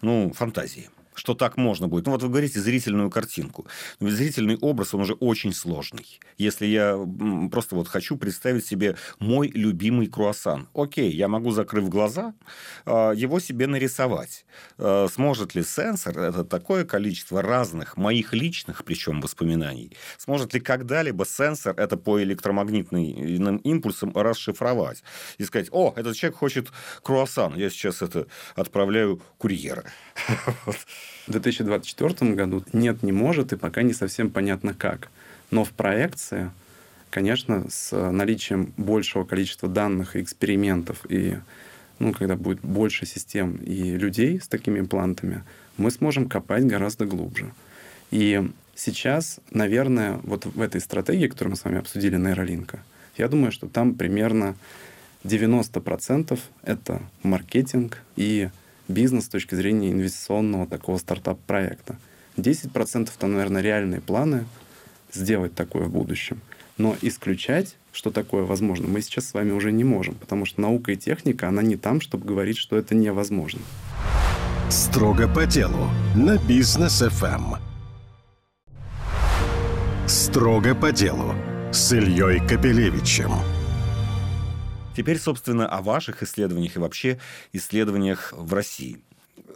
ну, 0.00 0.32
фантазии? 0.34 0.88
Что 1.20 1.34
так 1.34 1.58
можно 1.58 1.86
будет. 1.86 2.06
Ну, 2.06 2.12
вот 2.12 2.22
вы 2.22 2.30
говорите 2.30 2.60
зрительную 2.60 3.10
картинку. 3.10 3.66
Но 4.00 4.06
ведь 4.06 4.16
зрительный 4.16 4.56
образ, 4.56 4.94
он 4.94 5.02
уже 5.02 5.12
очень 5.12 5.52
сложный. 5.52 6.18
Если 6.38 6.64
я 6.64 6.98
просто 7.52 7.76
вот 7.76 7.88
хочу 7.88 8.16
представить 8.16 8.64
себе 8.64 8.96
мой 9.18 9.48
любимый 9.48 10.06
круассан. 10.06 10.68
Окей, 10.72 11.12
я 11.12 11.28
могу, 11.28 11.50
закрыв 11.50 11.90
глаза, 11.90 12.32
а, 12.86 13.12
его 13.12 13.38
себе 13.38 13.66
нарисовать. 13.66 14.46
А, 14.78 15.08
сможет 15.12 15.54
ли 15.54 15.62
сенсор, 15.62 16.18
это 16.18 16.42
такое 16.42 16.86
количество 16.86 17.42
разных, 17.42 17.98
моих 17.98 18.32
личных, 18.32 18.82
причем 18.84 19.20
воспоминаний, 19.20 19.92
сможет 20.16 20.54
ли 20.54 20.60
когда-либо 20.60 21.26
сенсор 21.26 21.74
это 21.78 21.98
по 21.98 22.22
электромагнитным 22.22 23.58
импульсам 23.58 24.12
расшифровать? 24.14 25.02
И 25.36 25.44
сказать, 25.44 25.68
о, 25.70 25.92
этот 25.96 26.16
человек 26.16 26.38
хочет 26.38 26.72
круассан, 27.02 27.56
я 27.56 27.68
сейчас 27.68 28.00
это 28.00 28.26
отправляю 28.56 29.20
курьера. 29.36 29.84
В 31.26 31.32
2024 31.32 32.32
году 32.32 32.64
нет, 32.72 33.02
не 33.02 33.12
может, 33.12 33.52
и 33.52 33.56
пока 33.56 33.82
не 33.82 33.92
совсем 33.92 34.30
понятно 34.30 34.74
как. 34.74 35.10
Но 35.50 35.64
в 35.64 35.70
проекции, 35.70 36.50
конечно, 37.10 37.66
с 37.68 37.96
наличием 38.10 38.72
большего 38.76 39.24
количества 39.24 39.68
данных 39.68 40.16
и 40.16 40.22
экспериментов, 40.22 41.04
и 41.08 41.38
ну, 41.98 42.12
когда 42.12 42.36
будет 42.36 42.60
больше 42.60 43.06
систем 43.06 43.56
и 43.56 43.96
людей 43.96 44.40
с 44.40 44.48
такими 44.48 44.80
имплантами, 44.80 45.44
мы 45.76 45.90
сможем 45.90 46.28
копать 46.28 46.64
гораздо 46.66 47.04
глубже. 47.04 47.52
И 48.10 48.50
сейчас, 48.74 49.38
наверное, 49.50 50.18
вот 50.24 50.46
в 50.46 50.60
этой 50.60 50.80
стратегии, 50.80 51.28
которую 51.28 51.52
мы 51.52 51.56
с 51.56 51.64
вами 51.64 51.78
обсудили, 51.78 52.16
нейролинка, 52.16 52.80
я 53.16 53.28
думаю, 53.28 53.52
что 53.52 53.68
там 53.68 53.94
примерно 53.94 54.56
90% 55.24 56.38
это 56.62 57.02
маркетинг 57.22 57.98
и 58.16 58.48
бизнес 58.90 59.24
с 59.24 59.28
точки 59.28 59.54
зрения 59.54 59.90
инвестиционного 59.90 60.66
такого 60.66 60.98
стартап-проекта. 60.98 61.96
10% 62.36 63.10
там, 63.18 63.32
наверное, 63.32 63.62
реальные 63.62 64.00
планы 64.00 64.44
сделать 65.12 65.54
такое 65.54 65.84
в 65.84 65.90
будущем. 65.90 66.40
Но 66.78 66.96
исключать, 67.02 67.76
что 67.92 68.10
такое 68.10 68.44
возможно, 68.44 68.88
мы 68.88 69.02
сейчас 69.02 69.28
с 69.28 69.34
вами 69.34 69.52
уже 69.52 69.72
не 69.72 69.84
можем, 69.84 70.14
потому 70.14 70.46
что 70.46 70.60
наука 70.60 70.92
и 70.92 70.96
техника, 70.96 71.48
она 71.48 71.62
не 71.62 71.76
там, 71.76 72.00
чтобы 72.00 72.26
говорить, 72.26 72.56
что 72.56 72.76
это 72.76 72.94
невозможно. 72.94 73.60
Строго 74.70 75.28
по 75.28 75.46
делу 75.46 75.90
на 76.14 76.38
бизнес 76.38 77.02
FM. 77.02 77.56
Эм. 77.56 77.70
Строго 80.08 80.74
по 80.74 80.92
делу 80.92 81.34
с 81.72 81.92
Ильей 81.92 82.40
Капелевичем. 82.46 83.59
Теперь, 84.96 85.18
собственно, 85.18 85.68
о 85.68 85.82
ваших 85.82 86.22
исследованиях 86.22 86.76
и 86.76 86.78
вообще 86.80 87.18
исследованиях 87.52 88.32
в 88.32 88.52
России. 88.52 89.00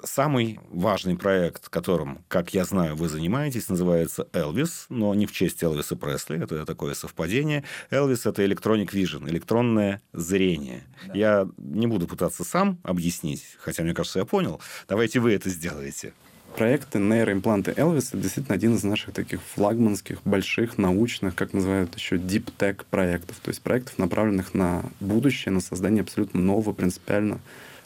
Самый 0.05 0.61
важный 0.71 1.17
проект, 1.17 1.69
которым, 1.71 2.23
как 2.29 2.53
я 2.55 2.65
знаю, 2.65 2.95
вы 2.95 3.09
занимаетесь, 3.09 3.69
называется 3.69 4.29
Элвис, 4.33 4.87
но 4.91 5.15
не 5.15 5.27
в 5.27 5.33
честь 5.33 5.63
Элвиса 5.63 5.97
Пресли, 5.97 6.43
это 6.43 6.67
такое 6.67 6.95
совпадение. 6.95 7.65
Элвис— 7.91 8.27
это 8.27 8.45
Electronic 8.45 8.91
Vision, 8.91 9.29
электронное 9.29 10.03
зрение. 10.13 10.85
Да. 11.07 11.15
Я 11.15 11.49
не 11.57 11.87
буду 11.87 12.07
пытаться 12.07 12.45
сам 12.45 12.79
объяснить, 12.83 13.45
хотя, 13.59 13.83
мне 13.83 13.95
кажется, 13.95 14.19
я 14.19 14.25
понял. 14.27 14.61
Давайте 14.89 15.21
вы 15.21 15.33
это 15.33 15.49
сделаете 15.49 16.13
проекты 16.55 16.99
нейроимпланты 16.99 17.75
Элвис 17.77 18.09
это 18.09 18.19
действительно 18.19 18.55
один 18.55 18.75
из 18.75 18.85
наших 18.85 19.13
таких 19.13 19.43
флагманских, 19.43 20.23
больших, 20.25 20.79
научных, 20.79 21.35
как 21.35 21.53
называют 21.53 21.95
еще, 21.95 22.17
deep 22.17 22.53
tech 22.57 22.85
проектов. 22.89 23.37
То 23.43 23.51
есть 23.51 23.61
проектов, 23.61 23.99
направленных 23.99 24.55
на 24.55 24.85
будущее, 25.01 25.53
на 25.53 25.61
создание 25.61 26.03
абсолютно 26.03 26.41
нового, 26.41 26.73
принципиально 26.73 27.41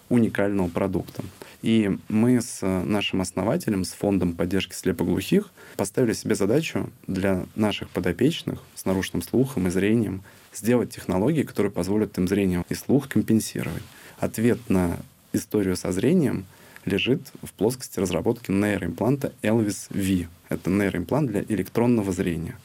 уникального 0.09 0.69
продукта. 0.69 1.23
И 1.61 1.99
мы 2.09 2.41
с 2.41 2.65
нашим 2.65 3.21
основателем, 3.21 3.85
с 3.85 3.93
фондом 3.93 4.35
поддержки 4.35 4.75
слепоглухих, 4.75 5.51
поставили 5.77 6.13
себе 6.13 6.35
задачу 6.35 6.91
для 7.07 7.45
наших 7.57 7.91
подопечных 7.91 8.61
с 8.75 8.85
нарушенным 8.85 9.23
слухом 9.23 9.67
и 9.67 9.71
зрением 9.71 10.23
сделать 10.55 10.91
технологии, 10.91 11.43
которые 11.43 11.73
позволят 11.73 12.17
им 12.17 12.29
зрение 12.29 12.65
и 12.69 12.75
слух 12.75 13.09
компенсировать. 13.09 13.83
Ответ 14.19 14.59
на 14.69 14.99
историю 15.33 15.77
со 15.77 15.93
зрением— 15.93 16.47
лежит 16.89 17.21
в 17.43 17.53
плоскости 17.53 18.01
разработки 18.01 18.51
нейроимпланта 18.51 19.33
Elvis 19.43 19.87
V. 19.91 20.29
Это 20.49 20.71
нейроимплант 20.71 21.31
для 21.31 21.43
электронного 21.43 22.13
зрения. 22.13 22.57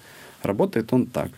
Работает 0.41 0.91
он 0.93 1.05
так. 1.05 1.31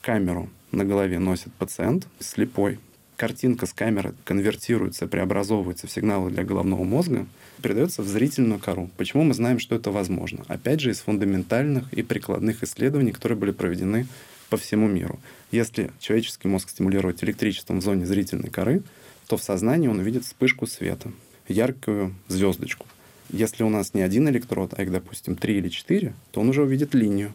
Камеру 0.00 0.48
на 0.72 0.84
голове 0.84 1.18
носит 1.18 1.52
пациент 1.54 2.06
слепой. 2.18 2.78
Картинка 3.16 3.66
с 3.66 3.74
камеры 3.74 4.14
конвертируется, 4.24 5.06
преобразовывается 5.06 5.86
в 5.86 5.90
сигналы 5.90 6.30
для 6.30 6.42
головного 6.42 6.84
мозга, 6.84 7.26
передается 7.62 8.02
в 8.02 8.08
зрительную 8.08 8.58
кору. 8.58 8.88
Почему 8.96 9.24
мы 9.24 9.34
знаем, 9.34 9.58
что 9.58 9.74
это 9.74 9.90
возможно? 9.90 10.42
Опять 10.48 10.80
же, 10.80 10.90
из 10.90 11.00
фундаментальных 11.00 11.92
и 11.92 12.02
прикладных 12.02 12.62
исследований, 12.62 13.12
которые 13.12 13.36
были 13.36 13.50
проведены 13.50 14.06
по 14.48 14.56
всему 14.56 14.88
миру. 14.88 15.20
Если 15.50 15.90
человеческий 16.00 16.48
мозг 16.48 16.70
стимулировать 16.70 17.22
электричеством 17.22 17.80
в 17.80 17.84
зоне 17.84 18.06
зрительной 18.06 18.48
коры, 18.48 18.82
то 19.26 19.36
в 19.36 19.42
сознании 19.42 19.88
он 19.88 19.98
увидит 19.98 20.24
вспышку 20.24 20.66
света 20.66 21.10
яркую 21.50 22.14
звездочку. 22.28 22.86
Если 23.30 23.62
у 23.62 23.68
нас 23.68 23.94
не 23.94 24.02
один 24.02 24.28
электрод, 24.28 24.74
а 24.76 24.82
их, 24.82 24.90
допустим, 24.90 25.36
три 25.36 25.58
или 25.58 25.68
четыре, 25.68 26.14
то 26.32 26.40
он 26.40 26.48
уже 26.48 26.62
увидит 26.62 26.94
линию. 26.94 27.32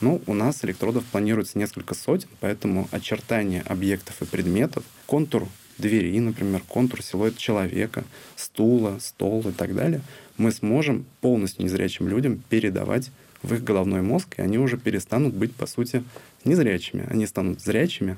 Ну, 0.00 0.20
у 0.26 0.34
нас 0.34 0.64
электродов 0.64 1.04
планируется 1.04 1.58
несколько 1.58 1.94
сотен, 1.94 2.28
поэтому 2.40 2.88
очертания 2.90 3.62
объектов 3.62 4.20
и 4.20 4.26
предметов, 4.26 4.84
контур 5.06 5.48
двери, 5.78 6.18
например, 6.20 6.62
контур 6.66 7.02
силуэт 7.02 7.36
человека, 7.36 8.04
стула, 8.34 8.98
стол 9.00 9.40
и 9.48 9.52
так 9.52 9.74
далее, 9.74 10.02
мы 10.36 10.52
сможем 10.52 11.06
полностью 11.20 11.64
незрячим 11.64 12.08
людям 12.08 12.42
передавать 12.48 13.10
в 13.42 13.54
их 13.54 13.64
головной 13.64 14.02
мозг, 14.02 14.34
и 14.38 14.42
они 14.42 14.58
уже 14.58 14.76
перестанут 14.76 15.34
быть, 15.34 15.54
по 15.54 15.66
сути, 15.66 16.02
незрячими. 16.44 17.06
Они 17.08 17.26
станут 17.26 17.60
зрячими, 17.60 18.16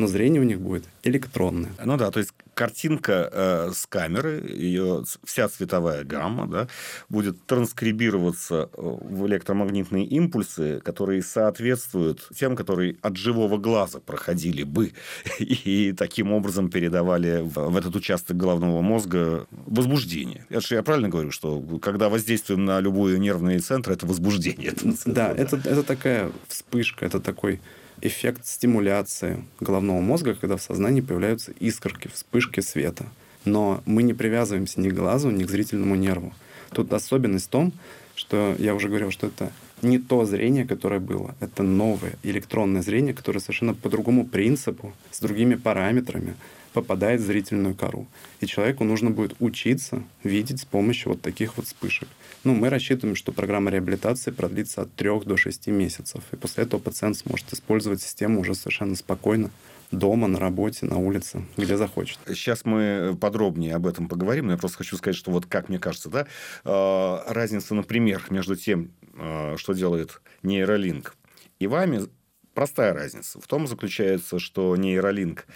но 0.00 0.06
зрение 0.06 0.40
у 0.40 0.44
них 0.44 0.60
будет 0.60 0.84
электронное. 1.02 1.70
Ну 1.84 1.96
да, 1.98 2.10
то 2.10 2.20
есть 2.20 2.32
картинка 2.54 3.30
э, 3.32 3.70
с 3.74 3.86
камеры, 3.86 4.42
ее 4.48 5.04
вся 5.24 5.48
цветовая 5.48 6.04
гамма, 6.04 6.46
да, 6.46 6.68
будет 7.08 7.44
транскрибироваться 7.46 8.70
э, 8.72 8.80
в 8.80 9.26
электромагнитные 9.26 10.06
импульсы, 10.06 10.80
которые 10.80 11.22
соответствуют 11.22 12.26
тем, 12.34 12.56
которые 12.56 12.96
от 13.02 13.16
живого 13.16 13.58
глаза 13.58 14.00
проходили 14.00 14.62
бы, 14.62 14.92
и 15.38 15.94
таким 15.96 16.32
образом 16.32 16.70
передавали 16.70 17.42
в, 17.42 17.70
в 17.70 17.76
этот 17.76 17.94
участок 17.94 18.38
головного 18.38 18.80
мозга 18.80 19.46
возбуждение. 19.50 20.46
Это 20.48 20.66
же 20.66 20.74
я 20.76 20.82
правильно 20.82 21.10
говорю, 21.10 21.30
что 21.30 21.60
когда 21.82 22.08
воздействуем 22.08 22.64
на 22.64 22.80
любой 22.80 23.18
нервный 23.18 23.58
центр, 23.58 23.92
это 23.92 24.06
возбуждение. 24.06 24.72
Да, 25.10 25.32
это, 25.32 25.56
это 25.56 25.82
такая 25.82 26.30
вспышка, 26.48 27.04
это 27.04 27.20
такой 27.20 27.60
эффект 28.02 28.46
стимуляции 28.46 29.44
головного 29.60 30.00
мозга, 30.00 30.34
когда 30.34 30.56
в 30.56 30.62
сознании 30.62 31.00
появляются 31.00 31.52
искорки, 31.52 32.08
вспышки 32.08 32.60
света. 32.60 33.06
Но 33.44 33.82
мы 33.86 34.02
не 34.02 34.14
привязываемся 34.14 34.80
ни 34.80 34.90
к 34.90 34.94
глазу, 34.94 35.30
ни 35.30 35.44
к 35.44 35.50
зрительному 35.50 35.94
нерву. 35.94 36.32
Тут 36.72 36.92
особенность 36.92 37.46
в 37.46 37.50
том, 37.50 37.72
что 38.14 38.54
я 38.58 38.74
уже 38.74 38.88
говорил, 38.88 39.10
что 39.10 39.28
это 39.28 39.50
не 39.82 39.98
то 39.98 40.24
зрение, 40.24 40.66
которое 40.66 41.00
было. 41.00 41.34
Это 41.40 41.62
новое 41.62 42.18
электронное 42.22 42.82
зрение, 42.82 43.14
которое 43.14 43.40
совершенно 43.40 43.74
по 43.74 43.88
другому 43.88 44.26
принципу, 44.26 44.92
с 45.10 45.20
другими 45.20 45.54
параметрами 45.54 46.34
попадает 46.72 47.20
в 47.20 47.24
зрительную 47.24 47.74
кору. 47.74 48.06
И 48.40 48.46
человеку 48.46 48.84
нужно 48.84 49.10
будет 49.10 49.34
учиться 49.40 50.02
видеть 50.22 50.60
с 50.60 50.64
помощью 50.64 51.12
вот 51.12 51.22
таких 51.22 51.56
вот 51.56 51.66
вспышек. 51.66 52.08
Ну, 52.42 52.54
мы 52.54 52.70
рассчитываем, 52.70 53.16
что 53.16 53.32
программа 53.32 53.70
реабилитации 53.70 54.30
продлится 54.30 54.82
от 54.82 54.94
3 54.94 55.20
до 55.26 55.36
6 55.36 55.66
месяцев. 55.66 56.22
И 56.32 56.36
после 56.36 56.64
этого 56.64 56.80
пациент 56.80 57.18
сможет 57.18 57.52
использовать 57.52 58.00
систему 58.00 58.40
уже 58.40 58.54
совершенно 58.54 58.96
спокойно, 58.96 59.50
дома, 59.90 60.26
на 60.26 60.38
работе, 60.38 60.86
на 60.86 60.96
улице, 60.96 61.44
где 61.58 61.76
захочет. 61.76 62.18
Сейчас 62.26 62.64
мы 62.64 63.16
подробнее 63.20 63.74
об 63.74 63.86
этом 63.86 64.08
поговорим, 64.08 64.46
но 64.46 64.52
я 64.52 64.58
просто 64.58 64.78
хочу 64.78 64.96
сказать, 64.96 65.16
что 65.16 65.30
вот 65.32 65.46
как 65.46 65.68
мне 65.68 65.78
кажется, 65.78 66.08
да, 66.08 66.26
а, 66.64 67.24
разница, 67.26 67.74
например, 67.74 68.24
между 68.30 68.56
тем, 68.56 68.92
а, 69.18 69.56
что 69.58 69.74
делает 69.74 70.22
нейролинк 70.42 71.16
и 71.58 71.66
вами, 71.66 72.06
простая 72.54 72.94
разница. 72.94 73.40
В 73.40 73.46
том 73.46 73.66
заключается, 73.66 74.38
что 74.38 74.76
нейролинк 74.76 75.46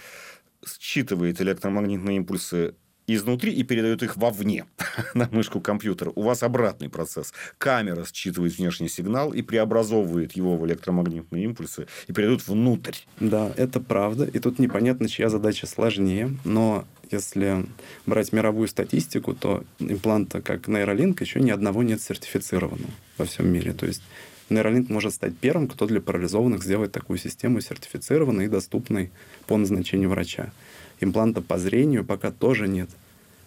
считывает 0.79 1.41
электромагнитные 1.41 2.17
импульсы 2.17 2.75
изнутри 3.07 3.53
и 3.53 3.63
передает 3.63 4.03
их 4.03 4.17
вовне 4.17 4.65
на 5.13 5.27
мышку 5.31 5.61
компьютера. 5.61 6.11
У 6.15 6.23
вас 6.23 6.43
обратный 6.43 6.89
процесс. 6.89 7.33
Камера 7.57 8.05
считывает 8.11 8.57
внешний 8.57 8.89
сигнал 8.89 9.33
и 9.33 9.41
преобразовывает 9.41 10.33
его 10.33 10.57
в 10.57 10.65
электромагнитные 10.65 11.43
импульсы 11.43 11.87
и 12.07 12.13
передает 12.13 12.47
внутрь. 12.47 12.95
Да, 13.19 13.51
это 13.57 13.79
правда. 13.79 14.25
И 14.25 14.39
тут 14.39 14.59
непонятно, 14.59 15.07
чья 15.07 15.29
задача 15.29 15.67
сложнее. 15.67 16.35
Но 16.43 16.85
Если 17.11 17.65
брать 18.05 18.33
мировую 18.33 18.67
статистику, 18.67 19.33
то 19.33 19.63
импланта 19.79 20.41
как 20.41 20.67
нейролинк 20.67 21.21
еще 21.21 21.39
ни 21.39 21.51
одного 21.51 21.83
нет 21.83 22.01
сертифицированного 22.01 22.89
во 23.17 23.25
всем 23.25 23.47
мире. 23.47 23.73
То 23.73 23.85
есть 23.85 24.01
нейролинк 24.49 24.89
может 24.89 25.13
стать 25.13 25.37
первым, 25.37 25.67
кто 25.67 25.85
для 25.85 26.01
парализованных 26.01 26.63
сделает 26.63 26.91
такую 26.91 27.19
систему 27.19 27.61
сертифицированной 27.61 28.45
и 28.45 28.49
доступной 28.49 29.11
по 29.47 29.57
назначению 29.57 30.09
врача. 30.09 30.51
Импланта 30.99 31.41
по 31.41 31.57
зрению 31.57 32.05
пока 32.05 32.31
тоже 32.31 32.67
нет. 32.67 32.89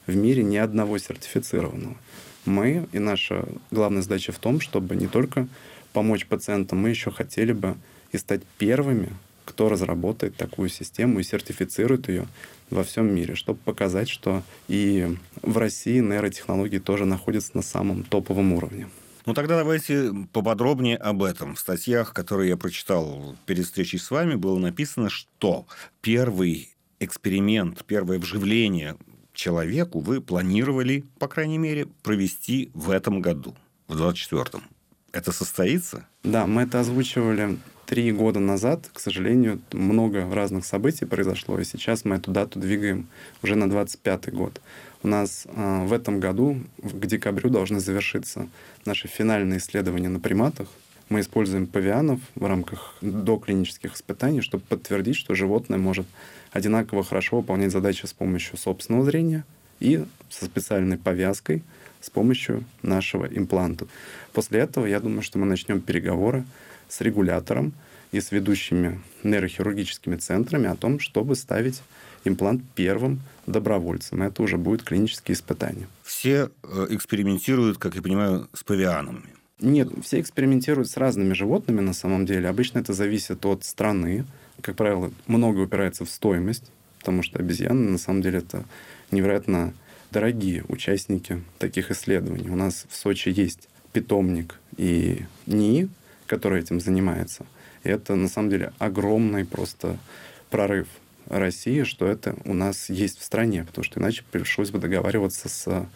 В 0.07 0.17
мире 0.17 0.43
ни 0.43 0.57
одного 0.57 0.99
сертифицированного. 0.99 1.97
Мы 2.45 2.89
и 2.93 2.99
наша 2.99 3.47
главная 3.71 4.03
задача 4.03 4.33
в 4.33 4.39
том, 4.39 4.61
чтобы 4.61 4.97
не 4.97 5.07
только 5.07 5.49
помочь 5.93 6.27
пациентам, 6.27 6.79
мы 6.79 6.91
еще 6.91 7.11
хотели 7.11 7.53
бы 7.53 7.77
и 8.13 8.19
стать 8.19 8.43
первыми, 8.59 9.11
кто 9.45 9.69
разработает 9.69 10.37
такую 10.37 10.69
систему 10.69 11.21
и 11.21 11.25
сертифицирует 11.25 12.09
ее 12.09 12.27
во 12.71 12.85
всем 12.85 13.15
мире, 13.15 13.35
чтобы 13.35 13.59
показать, 13.65 14.09
что 14.09 14.43
и 14.69 15.17
в 15.43 15.57
России 15.57 16.01
нейротехнологии 16.01 16.79
тоже 16.79 17.07
находятся 17.07 17.53
на 17.55 17.63
самом 17.63 18.03
топовом 18.03 18.53
уровне. 18.53 18.89
Ну 19.27 19.35
тогда 19.35 19.57
давайте 19.57 20.13
поподробнее 20.33 20.97
об 20.97 21.23
этом. 21.23 21.55
В 21.55 21.61
статьях, 21.61 22.15
которые 22.15 22.51
я 22.51 22.57
прочитал 22.57 23.37
перед 23.45 23.67
встречей 23.67 23.99
с 23.99 24.11
вами, 24.11 24.37
было 24.37 24.59
написано, 24.59 25.11
что 25.11 25.67
первый 26.01 26.75
эксперимент, 27.01 27.85
первое 27.85 28.19
вживление 28.19 28.97
человеку 29.33 30.01
вы 30.01 30.21
планировали, 30.21 31.05
по 31.19 31.29
крайней 31.29 31.59
мере, 31.59 31.87
провести 32.03 32.71
в 32.75 32.91
этом 32.91 33.21
году, 33.21 33.55
в 33.87 34.01
24-м. 34.01 34.63
Это 35.13 35.33
состоится? 35.33 36.07
Да, 36.23 36.47
мы 36.47 36.63
это 36.63 36.81
озвучивали 36.81 37.59
три 37.87 38.13
года 38.13 38.41
назад. 38.41 38.91
К 38.93 39.01
сожалению, 39.01 39.61
много 39.73 40.29
разных 40.31 40.67
событий 40.67 41.07
произошло, 41.07 41.59
и 41.59 41.65
сейчас 41.65 42.05
мы 42.05 42.17
эту 42.17 42.31
дату 42.31 42.61
двигаем 42.61 43.09
уже 43.43 43.55
на 43.55 43.71
25 43.71 44.33
год. 44.35 44.61
У 45.03 45.09
нас 45.09 45.47
э, 45.47 45.87
в 45.87 45.93
этом 45.93 46.21
году, 46.21 46.59
к 46.83 47.07
декабрю, 47.07 47.49
должны 47.49 47.81
завершиться 47.81 48.49
наши 48.85 49.09
финальные 49.09 49.59
исследования 49.59 50.11
на 50.11 50.21
приматах. 50.21 50.69
Мы 51.09 51.21
используем 51.21 51.67
павианов 51.67 52.21
в 52.35 52.45
рамках 52.45 52.95
доклинических 53.01 53.95
испытаний, 53.95 54.43
чтобы 54.43 54.65
подтвердить, 54.69 55.17
что 55.17 55.35
животное 55.35 55.79
может 55.79 56.07
одинаково 56.53 57.03
хорошо 57.03 57.39
выполнять 57.39 57.73
задачи 57.73 58.07
с 58.07 58.13
помощью 58.13 58.59
собственного 58.59 59.05
зрения 59.05 59.45
и 59.81 60.05
со 60.29 60.45
специальной 60.45 60.99
повязкой 60.99 61.63
с 62.01 62.11
помощью 62.11 62.65
нашего 62.83 63.27
импланта. 63.27 63.87
После 64.33 64.61
этого, 64.61 64.87
я 64.87 65.01
думаю, 65.01 65.23
что 65.23 65.39
мы 65.39 65.47
начнем 65.47 65.81
переговоры 65.81 66.45
с 66.89 67.01
регулятором 67.01 67.73
и 68.13 68.21
с 68.21 68.33
ведущими 68.33 69.01
нейрохирургическими 69.25 70.17
центрами 70.17 70.69
о 70.69 70.77
том, 70.77 71.01
чтобы 71.01 71.35
ставить 71.37 71.83
имплант 72.25 72.63
первым 72.75 73.21
добровольцем. 73.47 74.23
Это 74.23 74.43
уже 74.43 74.57
будет 74.57 74.83
клинические 74.83 75.35
испытания. 75.35 75.89
Все 76.03 76.51
э, 76.63 76.87
экспериментируют, 76.91 77.79
как 77.79 77.95
я 77.95 78.03
понимаю, 78.03 78.49
с 78.53 78.65
павианами. 78.65 79.38
Нет, 79.61 79.89
все 80.03 80.21
экспериментируют 80.21 80.89
с 80.89 80.97
разными 80.97 81.33
животными 81.33 81.81
на 81.81 81.93
самом 81.93 82.27
деле. 82.27 82.49
Обычно 82.49 82.79
это 82.79 82.93
зависит 82.93 83.45
от 83.45 83.65
страны. 83.65 84.25
Как 84.61 84.77
правило, 84.77 85.13
много 85.27 85.61
упирается 85.61 86.05
в 86.05 86.11
стоимость, 86.11 86.71
потому 86.99 87.23
что 87.23 87.39
обезьяны 87.39 87.91
на 87.91 87.99
самом 87.99 88.23
деле 88.23 88.39
это 88.39 88.65
невероятно 89.11 89.75
дорогие 90.11 90.65
участники 90.69 91.43
таких 91.59 91.91
исследований. 91.91 92.51
У 92.51 92.57
нас 92.57 92.87
в 92.89 92.95
Сочи 92.95 93.31
есть 93.31 93.69
питомник 93.93 94.61
и 94.77 95.25
НИИ, 95.47 95.89
который 96.27 96.61
этим 96.61 96.81
занимается. 96.81 97.45
И 97.83 97.89
это 97.89 98.15
на 98.15 98.29
самом 98.29 98.51
деле 98.51 98.73
огромный 98.79 99.45
просто 99.45 99.99
прорыв 100.51 100.87
России, 101.27 101.83
что 101.83 102.07
это 102.07 102.37
у 102.45 102.55
нас 102.55 102.91
есть 102.91 103.19
в 103.19 103.25
стране, 103.25 103.65
потому 103.65 103.85
что 103.85 104.01
иначе 104.01 104.25
пришлось 104.31 104.71
бы 104.71 104.79
договариваться 104.79 105.49
с 105.49 105.87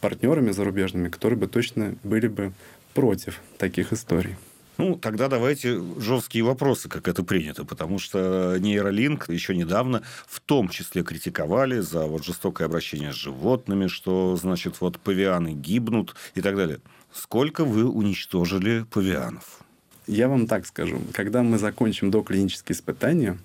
партнерами 0.00 0.50
зарубежными, 0.50 1.08
которые 1.08 1.38
бы 1.38 1.46
точно 1.46 1.96
были 2.04 2.28
бы 2.28 2.52
против 2.98 3.40
таких 3.58 3.92
историй. 3.92 4.34
Ну, 4.76 4.96
тогда 4.96 5.28
давайте 5.28 5.80
жесткие 6.00 6.42
вопросы, 6.42 6.88
как 6.88 7.06
это 7.06 7.22
принято, 7.22 7.64
потому 7.64 8.00
что 8.00 8.56
нейролинк 8.58 9.28
еще 9.28 9.54
недавно 9.56 10.02
в 10.26 10.40
том 10.40 10.68
числе 10.68 11.04
критиковали 11.04 11.78
за 11.78 12.06
вот 12.06 12.24
жестокое 12.24 12.66
обращение 12.66 13.12
с 13.12 13.16
животными, 13.16 13.86
что, 13.86 14.36
значит, 14.36 14.80
вот 14.80 14.98
павианы 14.98 15.52
гибнут 15.52 16.16
и 16.34 16.40
так 16.40 16.56
далее. 16.56 16.80
Сколько 17.12 17.64
вы 17.64 17.88
уничтожили 17.88 18.84
павианов? 18.90 19.60
Я 20.08 20.28
вам 20.28 20.48
так 20.48 20.66
скажу. 20.66 21.00
Когда 21.12 21.44
мы 21.44 21.58
закончим 21.58 22.10
доклинические 22.10 22.74
испытания, 22.74 23.38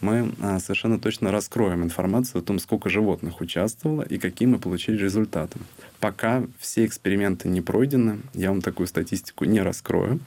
мы 0.00 0.32
а, 0.40 0.58
совершенно 0.60 0.98
точно 0.98 1.30
раскроем 1.32 1.82
информацию 1.82 2.40
о 2.40 2.44
том, 2.44 2.58
сколько 2.58 2.88
животных 2.88 3.40
участвовало 3.40 4.02
и 4.02 4.18
какие 4.18 4.46
мы 4.46 4.58
получили 4.58 4.96
результаты. 4.96 5.58
Пока 6.00 6.44
все 6.58 6.86
эксперименты 6.86 7.48
не 7.48 7.60
пройдены, 7.60 8.20
я 8.34 8.50
вам 8.50 8.62
такую 8.62 8.86
статистику 8.86 9.44
не 9.44 9.60
раскрою. 9.60 10.20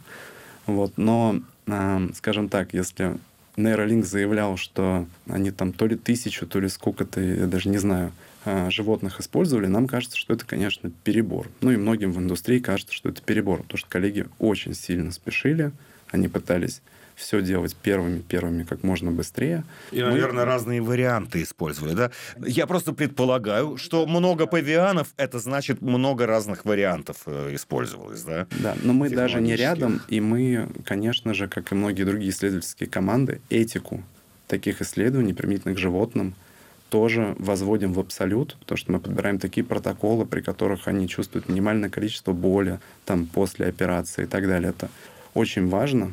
Вот, 0.66 0.98
но, 0.98 1.42
а, 1.68 2.02
скажем 2.16 2.50
так, 2.50 2.74
если 2.74 3.18
Нейролинк 3.58 4.06
заявлял, 4.06 4.58
что 4.58 5.08
они 5.28 5.52
там 5.52 5.74
то 5.74 5.88
ли 5.88 5.96
тысячу, 5.96 6.46
то 6.48 6.60
ли 6.60 6.68
сколько-то, 6.68 7.22
я 7.22 7.48
даже 7.48 7.70
не 7.70 7.78
знаю, 7.78 8.12
а, 8.44 8.70
животных 8.70 9.20
использовали, 9.20 9.68
нам 9.68 9.88
кажется, 9.88 10.18
что 10.18 10.34
это, 10.34 10.46
конечно, 10.46 10.92
перебор. 11.04 11.48
Ну 11.62 11.72
и 11.72 11.78
многим 11.78 12.12
в 12.12 12.20
индустрии 12.20 12.60
кажется, 12.60 12.94
что 12.94 13.10
это 13.10 13.22
перебор, 13.22 13.62
потому 13.64 13.78
что 13.78 13.90
коллеги 13.90 14.26
очень 14.40 14.74
сильно 14.74 15.12
спешили, 15.12 15.72
они 16.12 16.28
пытались 16.28 16.82
все 17.22 17.42
делать 17.42 17.76
первыми, 17.76 18.20
первыми 18.20 18.64
как 18.64 18.84
можно 18.84 19.12
быстрее. 19.12 19.64
И, 19.92 20.02
Мы... 20.02 20.10
наверное, 20.10 20.44
разные 20.44 20.82
варианты 20.82 21.44
использовали, 21.44 21.94
да? 21.94 22.12
Я 22.46 22.68
просто 22.68 22.94
предполагаю, 22.94 23.78
что 23.78 24.06
много 24.06 24.48
павианов, 24.48 25.14
это 25.18 25.40
значит 25.40 25.82
много 25.82 26.26
разных 26.26 26.66
вариантов 26.66 27.18
э, 27.28 27.56
использовалось, 27.56 28.24
да? 28.24 28.48
Да, 28.60 28.76
но 28.84 28.94
мы 28.94 29.10
даже 29.10 29.40
не 29.40 29.56
рядом, 29.56 30.02
и 30.10 30.20
мы, 30.20 30.68
конечно 30.84 31.34
же, 31.34 31.48
как 31.48 31.72
и 31.72 31.76
многие 31.76 32.04
другие 32.04 32.32
исследовательские 32.32 32.90
команды, 32.90 33.42
этику 33.50 34.04
таких 34.48 34.82
исследований, 34.82 35.34
применительных 35.34 35.78
к 35.78 35.80
животным, 35.80 36.36
тоже 36.90 37.36
возводим 37.40 37.94
в 37.94 38.00
абсолют, 38.02 38.58
потому 38.60 38.78
что 38.78 38.92
мы 38.92 39.00
подбираем 39.00 39.40
такие 39.40 39.64
протоколы, 39.64 40.26
при 40.26 40.42
которых 40.42 40.90
они 40.90 41.08
чувствуют 41.08 41.48
минимальное 41.48 41.90
количество 41.90 42.34
боли 42.34 42.80
там, 43.06 43.28
после 43.28 43.68
операции 43.68 44.24
и 44.24 44.28
так 44.28 44.46
далее. 44.46 44.72
Это 44.72 44.90
очень 45.34 45.70
важно, 45.70 46.12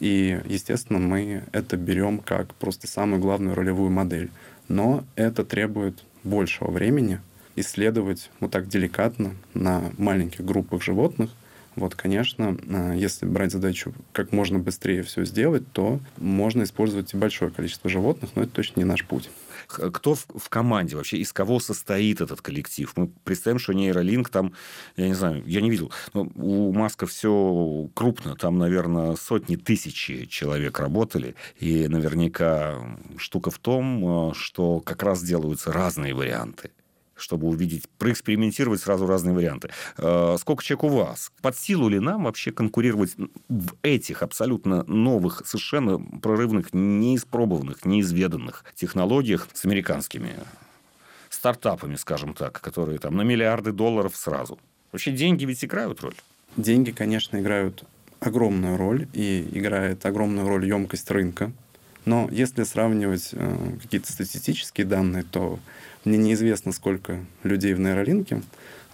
и, 0.00 0.40
естественно, 0.44 0.98
мы 0.98 1.44
это 1.52 1.76
берем 1.76 2.18
как 2.18 2.54
просто 2.54 2.86
самую 2.86 3.20
главную 3.20 3.54
ролевую 3.54 3.90
модель. 3.90 4.30
Но 4.68 5.04
это 5.16 5.44
требует 5.44 6.04
большего 6.24 6.70
времени 6.70 7.20
исследовать 7.56 8.30
вот 8.40 8.50
так 8.50 8.68
деликатно 8.68 9.34
на 9.54 9.90
маленьких 9.98 10.44
группах 10.44 10.82
животных. 10.82 11.30
Вот, 11.78 11.94
конечно, 11.94 12.56
а, 12.68 12.92
если 12.92 13.26
брать 13.26 13.52
задачу 13.52 13.94
как 14.12 14.32
можно 14.32 14.58
быстрее 14.58 15.02
все 15.02 15.24
сделать, 15.24 15.70
то 15.72 16.00
можно 16.16 16.64
использовать 16.64 17.14
и 17.14 17.16
большое 17.16 17.50
количество 17.50 17.88
животных, 17.88 18.30
но 18.34 18.42
это 18.42 18.52
точно 18.52 18.80
не 18.80 18.84
наш 18.84 19.04
путь. 19.04 19.30
Кто 19.68 20.14
в, 20.14 20.48
команде 20.48 20.96
вообще, 20.96 21.18
из 21.18 21.32
кого 21.32 21.60
состоит 21.60 22.20
этот 22.20 22.40
коллектив? 22.40 22.90
Мы 22.96 23.08
представим, 23.24 23.58
что 23.58 23.74
нейролинк 23.74 24.28
там, 24.30 24.54
я 24.96 25.08
не 25.08 25.14
знаю, 25.14 25.42
я 25.46 25.60
не 25.60 25.70
видел, 25.70 25.92
но 26.14 26.28
у 26.34 26.72
Маска 26.72 27.06
все 27.06 27.88
крупно, 27.94 28.34
там, 28.34 28.58
наверное, 28.58 29.14
сотни 29.16 29.56
тысяч 29.56 30.28
человек 30.30 30.80
работали, 30.80 31.34
и 31.58 31.86
наверняка 31.86 32.98
штука 33.18 33.50
в 33.50 33.58
том, 33.58 34.30
э, 34.30 34.34
что 34.34 34.80
как 34.80 35.02
раз 35.02 35.22
делаются 35.22 35.72
разные 35.72 36.14
варианты 36.14 36.70
чтобы 37.18 37.48
увидеть, 37.48 37.88
проэкспериментировать 37.98 38.80
сразу 38.80 39.06
разные 39.06 39.34
варианты. 39.34 39.70
Э, 39.96 40.36
сколько 40.38 40.62
человек 40.62 40.84
у 40.84 40.88
вас? 40.88 41.32
Под 41.42 41.56
силу 41.56 41.88
ли 41.88 42.00
нам 42.00 42.24
вообще 42.24 42.52
конкурировать 42.52 43.14
в 43.48 43.74
этих 43.82 44.22
абсолютно 44.22 44.84
новых, 44.84 45.42
совершенно 45.44 45.98
прорывных, 45.98 46.72
неиспробованных, 46.72 47.84
неизведанных 47.84 48.64
технологиях 48.74 49.48
с 49.52 49.64
американскими 49.64 50.34
стартапами, 51.28 51.96
скажем 51.96 52.34
так, 52.34 52.60
которые 52.60 52.98
там 52.98 53.16
на 53.16 53.22
миллиарды 53.22 53.72
долларов 53.72 54.16
сразу? 54.16 54.58
Вообще 54.92 55.12
деньги 55.12 55.44
ведь 55.44 55.64
играют 55.64 56.00
роль? 56.00 56.14
Деньги, 56.56 56.90
конечно, 56.90 57.38
играют 57.38 57.84
огромную 58.20 58.76
роль, 58.76 59.06
и 59.12 59.48
играет 59.52 60.04
огромную 60.06 60.48
роль 60.48 60.66
емкость 60.66 61.10
рынка. 61.10 61.52
Но 62.04 62.28
если 62.30 62.64
сравнивать 62.64 63.30
э, 63.32 63.76
какие-то 63.82 64.10
статистические 64.10 64.86
данные, 64.86 65.24
то 65.24 65.58
мне 66.08 66.18
неизвестно, 66.18 66.72
сколько 66.72 67.24
людей 67.42 67.74
в 67.74 67.80
нейролинке. 67.80 68.42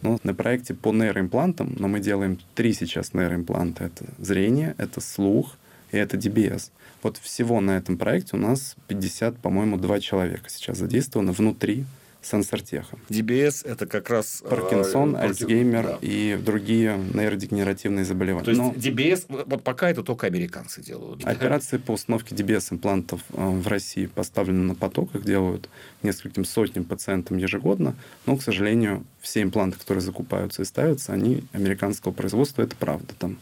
Но 0.02 0.18
на 0.22 0.34
проекте 0.34 0.74
по 0.74 0.92
нейроимплантам, 0.92 1.74
но 1.78 1.88
мы 1.88 2.00
делаем 2.00 2.38
три 2.54 2.74
сейчас 2.74 3.14
нейроимпланта. 3.14 3.84
Это 3.84 4.04
зрение, 4.18 4.74
это 4.76 5.00
слух 5.00 5.56
и 5.92 5.96
это 5.96 6.16
DBS. 6.16 6.70
Вот 7.02 7.16
всего 7.16 7.60
на 7.60 7.76
этом 7.76 7.96
проекте 7.96 8.36
у 8.36 8.40
нас 8.40 8.76
50, 8.88 9.38
по-моему, 9.38 9.78
два 9.78 10.00
человека 10.00 10.50
сейчас 10.50 10.78
задействовано 10.78 11.32
внутри 11.32 11.84
сенсортеха. 12.24 12.98
DBS– 13.08 13.62
это 13.66 13.86
как 13.86 14.10
раз... 14.10 14.42
Э, 14.44 14.48
Паркинсон, 14.48 15.16
э, 15.16 15.20
Альцгеймер 15.20 15.82
да. 15.82 15.98
и 16.00 16.38
другие 16.42 16.98
нейродегенеративные 17.12 18.04
заболевания. 18.04 18.44
То 18.44 18.50
есть 18.50 18.62
Но... 18.62 18.72
DBS, 18.72 19.44
вот 19.46 19.62
пока 19.62 19.90
это 19.90 20.02
только 20.02 20.26
американцы 20.26 20.82
делают. 20.82 21.24
Операции 21.24 21.78
по 21.78 21.92
установке 21.92 22.34
DBS-имплантов 22.34 23.20
э, 23.32 23.48
в 23.48 23.66
России 23.68 24.06
поставлены 24.06 24.64
на 24.64 24.74
поток, 24.74 25.14
их 25.14 25.24
делают 25.24 25.68
нескольким 26.02 26.44
сотням 26.44 26.84
пациентам 26.84 27.36
ежегодно, 27.36 27.94
но, 28.26 28.36
к 28.36 28.42
сожалению, 28.42 29.04
все 29.20 29.42
импланты, 29.42 29.78
которые 29.78 30.02
закупаются 30.02 30.62
и 30.62 30.64
ставятся, 30.64 31.12
они 31.12 31.44
американского 31.52 32.12
производства, 32.12 32.62
это 32.62 32.76
правда. 32.76 33.14
Там 33.18 33.38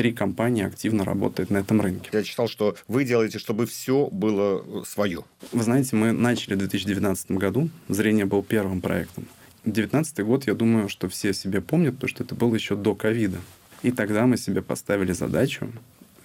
три 0.00 0.14
компании 0.14 0.64
активно 0.64 1.04
работают 1.04 1.50
на 1.50 1.58
этом 1.58 1.78
рынке. 1.82 2.08
Я 2.14 2.22
читал, 2.22 2.48
что 2.48 2.74
вы 2.88 3.04
делаете, 3.04 3.38
чтобы 3.38 3.66
все 3.66 4.08
было 4.10 4.64
э, 4.66 4.82
свое. 4.86 5.24
Вы 5.52 5.62
знаете, 5.62 5.94
мы 5.94 6.12
начали 6.12 6.54
в 6.54 6.58
2019 6.58 7.32
году. 7.32 7.68
Зрение 7.86 8.24
был 8.24 8.42
первым 8.42 8.80
проектом. 8.80 9.28
2019 9.64 10.20
год, 10.20 10.46
я 10.46 10.54
думаю, 10.54 10.88
что 10.88 11.10
все 11.10 11.34
себе 11.34 11.60
помнят, 11.60 11.96
потому 11.96 12.08
что 12.08 12.24
это 12.24 12.34
было 12.34 12.54
еще 12.54 12.76
до 12.76 12.94
ковида. 12.94 13.36
И 13.82 13.90
тогда 13.90 14.24
мы 14.24 14.38
себе 14.38 14.62
поставили 14.62 15.12
задачу 15.12 15.70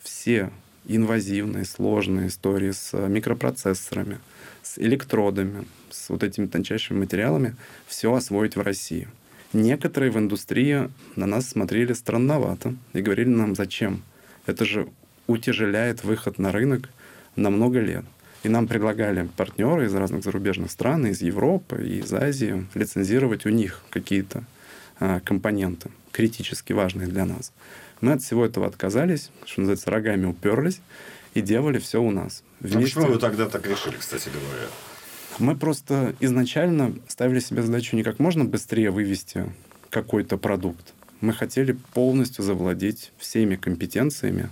все 0.02 0.52
инвазивные, 0.88 1.66
сложные 1.66 2.30
истории 2.30 2.72
с 2.72 2.94
микропроцессорами, 2.94 4.20
с 4.64 4.80
электродами, 4.80 5.66
с 5.90 6.08
вот 6.08 6.24
этими 6.24 6.46
тончайшими 6.46 7.00
материалами 7.00 7.58
все 7.88 8.14
освоить 8.14 8.56
в 8.56 8.62
России. 8.62 9.10
Некоторые 9.56 10.12
в 10.12 10.18
индустрии 10.18 10.90
на 11.16 11.26
нас 11.26 11.48
смотрели 11.48 11.94
странновато 11.94 12.76
и 12.92 13.00
говорили 13.00 13.30
нам, 13.30 13.56
зачем? 13.56 14.04
Это 14.46 14.66
же 14.66 14.90
утяжеляет 15.28 16.04
выход 16.04 16.38
на 16.40 16.52
рынок 16.52 16.90
на 17.38 17.50
много 17.50 17.80
лет. 17.80 18.04
И 18.44 18.50
нам 18.50 18.68
предлагали 18.68 19.30
партнеры 19.38 19.86
из 19.86 19.96
разных 19.96 20.26
зарубежных 20.26 20.72
стран, 20.72 21.08
из 21.08 21.22
Европы, 21.22 21.88
из 21.88 22.12
Азии, 22.14 22.68
лицензировать 22.74 23.46
у 23.46 23.50
них 23.50 23.82
какие-то 23.92 24.44
а, 25.00 25.22
компоненты, 25.22 25.90
критически 26.12 26.74
важные 26.74 27.08
для 27.08 27.24
нас. 27.24 27.54
Мы 28.02 28.12
от 28.12 28.22
всего 28.22 28.46
этого 28.46 28.68
отказались, 28.68 29.32
что 29.46 29.62
называется, 29.62 29.90
рогами 29.90 30.26
уперлись 30.26 30.82
и 31.34 31.40
делали 31.40 31.80
все 31.80 32.02
у 32.02 32.12
нас. 32.12 32.44
Вместе... 32.60 33.00
А 33.00 33.04
почему 33.04 33.14
вы 33.14 33.20
тогда 33.20 33.48
так 33.48 33.66
решили, 33.66 33.96
кстати 33.96 34.28
говоря? 34.28 34.68
Мы 35.40 35.56
просто 35.56 36.16
изначально 36.20 36.94
ставили 37.08 37.40
себе 37.40 37.62
задачу 37.62 37.96
не 37.96 38.04
как 38.04 38.20
можно 38.20 38.46
быстрее 38.46 38.92
вывести 38.92 39.52
какой-то 39.90 40.38
продукт. 40.38 40.94
Мы 41.22 41.34
хотели 41.34 41.78
полностью 41.94 42.44
завладеть 42.44 43.12
всеми 43.18 43.56
компетенциями 43.56 44.50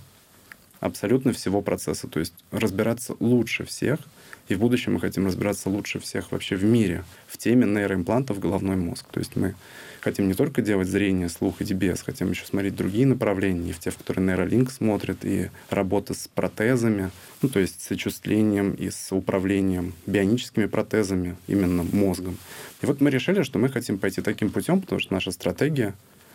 абсолютно 0.80 1.32
всего 1.32 1.62
процесса, 1.62 2.08
то 2.08 2.20
есть 2.20 2.34
разбираться 2.50 3.16
лучше 3.18 3.64
всех– 3.64 4.00
и 4.48 4.54
в 4.54 4.58
будущем 4.58 4.94
мы 4.94 5.00
хотим 5.00 5.26
разбираться 5.26 5.70
лучше 5.70 5.98
всех 5.98 6.32
вообще 6.32 6.56
в 6.56 6.64
мире 6.64 7.04
в 7.26 7.38
теме 7.38 7.66
нейроимплантов 7.66 8.38
головной 8.38 8.76
мозг. 8.76 9.06
То 9.10 9.20
есть 9.20 9.36
мы 9.36 9.54
хотим 10.02 10.28
не 10.28 10.34
только 10.34 10.60
делать 10.60 10.86
зрение, 10.86 11.30
слух 11.30 11.62
и 11.62 11.64
DBS, 11.64 12.04
хотим 12.04 12.30
еще 12.30 12.44
смотреть 12.44 12.76
другие 12.76 13.06
направления, 13.06 13.72
в 13.72 13.78
те, 13.78 13.90
в 13.90 13.96
которые 13.96 14.26
нейролинк 14.26 14.70
смотрит, 14.70 15.24
и 15.24 15.50
работа 15.70 16.12
с 16.12 16.28
протезами, 16.28 17.10
ну, 17.40 17.48
то 17.48 17.58
есть 17.58 17.80
с 17.80 17.90
очувствлением 17.90 18.72
и 18.72 18.90
с 18.90 19.12
управлением 19.12 19.94
бионическими 20.06 20.66
протезами, 20.66 21.36
именно 21.46 21.82
мозгом. 21.82 22.36
И 22.82 22.86
вот 22.86 23.00
мы 23.00 23.08
решили, 23.08 23.42
что 23.42 23.58
мы 23.58 23.70
хотим 23.70 23.98
пойти 23.98 24.20
таким 24.20 24.50
путем, 24.50 24.82
потому 24.82 25.00
что 25.00 25.14
наша 25.14 25.30
стратегия 25.30 25.94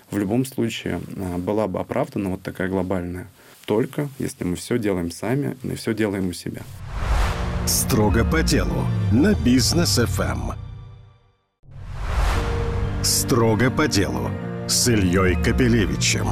в 0.10 0.18
любом 0.18 0.46
случае 0.46 1.00
а, 1.18 1.38
была 1.38 1.68
бы 1.68 1.80
оправдана, 1.80 2.32
вот 2.32 2.42
такая 2.42 2.70
глобальная, 2.70 3.28
только 3.66 4.10
если 4.18 4.46
мы 4.46 4.56
все 4.56 4.80
делаем 4.80 5.12
сами 5.12 5.56
и 5.62 5.76
все 5.76 5.94
делаем 5.94 6.30
у 6.30 6.34
себя. 6.34 6.64
Строго 7.70 8.26
по 8.26 8.42
делу 8.42 8.88
на 9.12 9.36
бизнес 9.36 10.00
ФМ. 10.00 10.54
Строго 13.04 13.70
по 13.70 13.88
делу 13.88 14.32
с 14.68 14.88
Ильей 14.88 15.36
Капелевичем. 15.36 16.30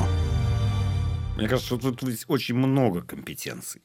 Мне 1.36 1.47
кажется, 1.47 1.78
что 1.78 1.91
тут 1.91 2.26
очень 2.28 2.56
много 2.56 3.04
компетенций. 3.04 3.84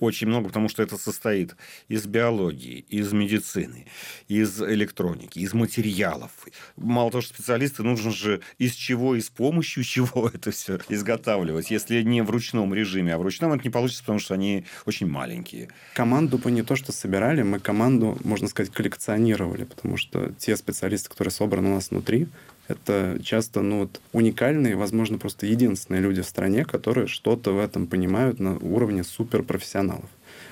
Очень 0.00 0.28
много, 0.28 0.48
потому 0.48 0.68
что 0.68 0.82
это 0.82 0.96
состоит 0.96 1.56
из 1.88 2.06
биологии, 2.06 2.84
из 2.88 3.12
медицины, 3.12 3.86
из 4.28 4.62
электроники, 4.62 5.38
из 5.38 5.54
материалов. 5.54 6.30
Мало 6.76 7.10
того, 7.10 7.22
что 7.22 7.34
специалисты, 7.34 7.82
нужно 7.82 8.10
же 8.10 8.40
из 8.58 8.74
чего 8.74 9.16
и 9.16 9.20
с 9.20 9.28
помощью 9.28 9.84
чего 9.84 10.28
это 10.34 10.50
все 10.50 10.78
изготавливать. 10.88 11.70
Если 11.70 12.02
не 12.02 12.22
в 12.22 12.30
ручном 12.30 12.74
режиме, 12.74 13.14
а 13.14 13.18
в 13.18 13.22
ручном 13.22 13.52
это 13.52 13.64
не 13.64 13.70
получится, 13.70 14.02
потому 14.02 14.18
что 14.18 14.34
они 14.34 14.64
очень 14.86 15.08
маленькие. 15.08 15.68
Команду 15.94 16.40
мы 16.44 16.50
не 16.50 16.62
то 16.62 16.76
что 16.76 16.92
собирали, 16.92 17.42
мы 17.42 17.58
команду, 17.58 18.18
можно 18.24 18.48
сказать, 18.48 18.72
коллекционировали, 18.72 19.64
потому 19.64 19.96
что 19.96 20.32
те 20.38 20.56
специалисты, 20.56 21.08
которые 21.10 21.32
собраны 21.32 21.70
у 21.70 21.74
нас 21.74 21.90
внутри, 21.90 22.28
это 22.68 23.18
часто 23.22 23.62
ну, 23.62 23.80
вот, 23.80 24.00
уникальные, 24.12 24.76
возможно, 24.76 25.18
просто 25.18 25.46
единственные 25.46 26.02
люди 26.02 26.22
в 26.22 26.26
стране, 26.26 26.64
которые 26.64 27.06
что-то 27.06 27.52
в 27.52 27.58
этом 27.58 27.86
понимают 27.86 28.38
на 28.38 28.56
уровне 28.58 29.02
суперпрофессионалов. 29.02 30.08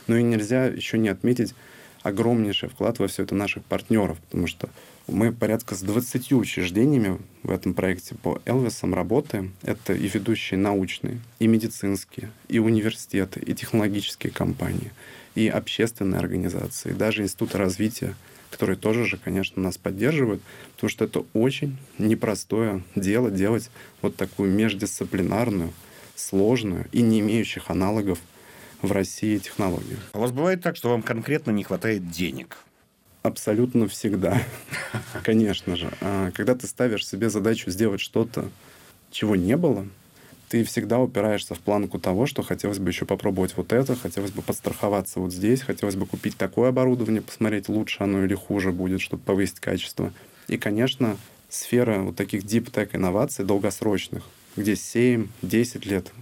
Ну 0.07 0.17
и 0.17 0.23
нельзя 0.23 0.67
еще 0.67 0.99
не 0.99 1.09
отметить 1.09 1.55
огромнейший 2.03 2.69
вклад 2.69 2.99
во 2.99 3.09
все 3.09 3.25
это 3.25 3.35
наших 3.35 3.65
партнеров, 3.65 4.19
потому 4.31 4.47
что 4.47 4.69
мы 5.09 5.33
порядка 5.33 5.75
с 5.75 5.83
20 5.83 6.33
учреждениями 6.33 7.19
в 7.43 7.51
этом 7.51 7.75
проекте 7.75 8.15
по 8.15 8.41
Элвисам 8.45 8.95
работаем. 8.95 9.53
Это 9.63 9.93
и 9.93 10.09
ведущие 10.09 10.59
научные, 10.59 11.21
и 11.39 11.47
медицинские, 11.47 12.31
и 12.49 12.59
университеты, 12.59 13.41
и 13.41 13.55
технологические 13.55 14.33
компании, 14.33 14.93
и 15.35 15.49
общественные 15.49 16.19
организации, 16.19 16.91
и 16.91 16.95
даже 16.95 17.23
институты 17.23 17.59
развития 17.59 18.15
которые 18.57 18.79
тоже 18.79 19.05
же, 19.05 19.19
конечно, 19.19 19.61
нас 19.61 19.77
поддерживают, 19.77 20.41
потому 20.75 20.89
что 20.89 21.05
это 21.05 21.27
очень 21.35 21.77
непростое 21.99 22.83
дело 22.95 23.31
делать 23.31 23.71
вот 24.01 24.17
такую 24.17 24.51
междисциплинарную, 24.51 25.75
сложную 26.15 26.87
и 26.91 27.03
не 27.03 27.21
имеющих 27.21 27.71
аналогов 27.71 28.19
в 28.81 28.93
России 28.93 29.37
технологию. 29.37 29.99
А 30.15 30.19
у 30.19 30.21
вас 30.23 30.33
бывает 30.33 30.63
так, 30.63 30.77
что 30.77 30.89
вам 30.89 31.03
конкретно 31.03 31.51
не 31.51 31.65
хватает 31.65 32.11
денег? 32.11 32.57
Абсолютно 33.23 33.89
всегда. 33.89 34.41
Конечно 35.23 35.77
же. 35.77 35.93
А 36.01 36.31
когда 36.31 36.55
ты 36.55 36.67
ставишь 36.67 37.07
себе 37.07 37.29
задачу 37.29 37.71
сделать 37.71 38.01
что-то, 38.01 38.49
чего 39.11 39.37
не 39.37 39.59
было, 39.59 39.87
ты 40.49 40.65
всегда 40.65 41.01
упираешься 41.01 41.55
в 41.55 41.61
планку 41.61 41.99
того, 41.99 42.27
что 42.27 42.43
хотелось 42.43 42.79
бы 42.79 42.91
еще 42.91 43.05
попробовать 43.05 43.57
вот 43.57 43.73
это, 43.73 43.97
хотелось 43.97 44.31
бы 44.31 44.43
подстраховаться 44.43 45.21
вот 45.21 45.33
здесь, 45.33 45.63
хотелось 45.63 45.97
бы 45.97 46.07
купить 46.07 46.37
такое 46.37 46.69
оборудование, 46.69 47.23
посмотреть, 47.23 47.69
лучше 47.69 48.05
оно 48.05 48.25
или 48.25 48.35
хуже 48.35 48.73
будет, 48.73 49.01
чтобы 49.01 49.23
повысить 49.23 49.61
качество. 49.61 50.13
И, 50.49 50.57
конечно, 50.57 51.17
сфера 51.49 52.01
вот 52.01 52.17
таких 52.17 52.45
deep 52.45 52.71
tech 52.71 52.91
инноваций 52.93 53.45
долгосрочных, 53.45 54.25
где 54.57 54.75
7-10 54.75 55.89
лет 55.89 56.13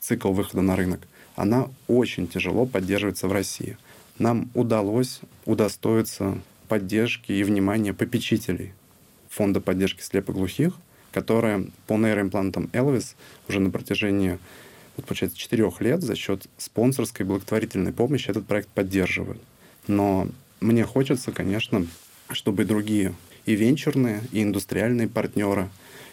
цикл 0.00 0.32
выхода 0.32 0.62
на 0.62 0.76
рынок, 0.76 1.00
она 1.36 1.68
очень 1.88 2.26
тяжело 2.26 2.66
поддерживается 2.66 3.28
в 3.28 3.32
России. 3.32 3.76
Нам 4.18 4.50
удалось 4.54 5.20
удостоиться 5.44 6.38
поддержки 6.68 7.32
и 7.32 7.42
внимания 7.42 7.92
попечителей 7.92 8.72
Фонда 9.34 9.60
поддержки 9.60 10.00
слепоглухих, 10.00 10.74
которая 11.14 11.64
по 11.86 11.96
нейроимплантам 11.96 12.68
Elvis 12.72 13.14
уже 13.48 13.60
на 13.60 13.70
протяжении 13.70 14.38
вот, 14.96 15.06
получается, 15.06 15.38
четырех 15.38 15.80
лет 15.80 16.02
за 16.02 16.16
счет 16.16 16.46
спонсорской 16.58 17.24
благотворительной 17.24 17.92
помощи 17.92 18.30
этот 18.30 18.46
проект 18.46 18.68
поддерживают. 18.68 19.40
Но 19.86 20.28
мне 20.60 20.84
хочется, 20.84 21.32
конечно, 21.32 21.86
чтобы 22.30 22.64
другие 22.64 23.14
и 23.46 23.54
венчурные, 23.54 24.22
и 24.32 24.42
индустриальные 24.42 25.08
партнеры, 25.08 25.68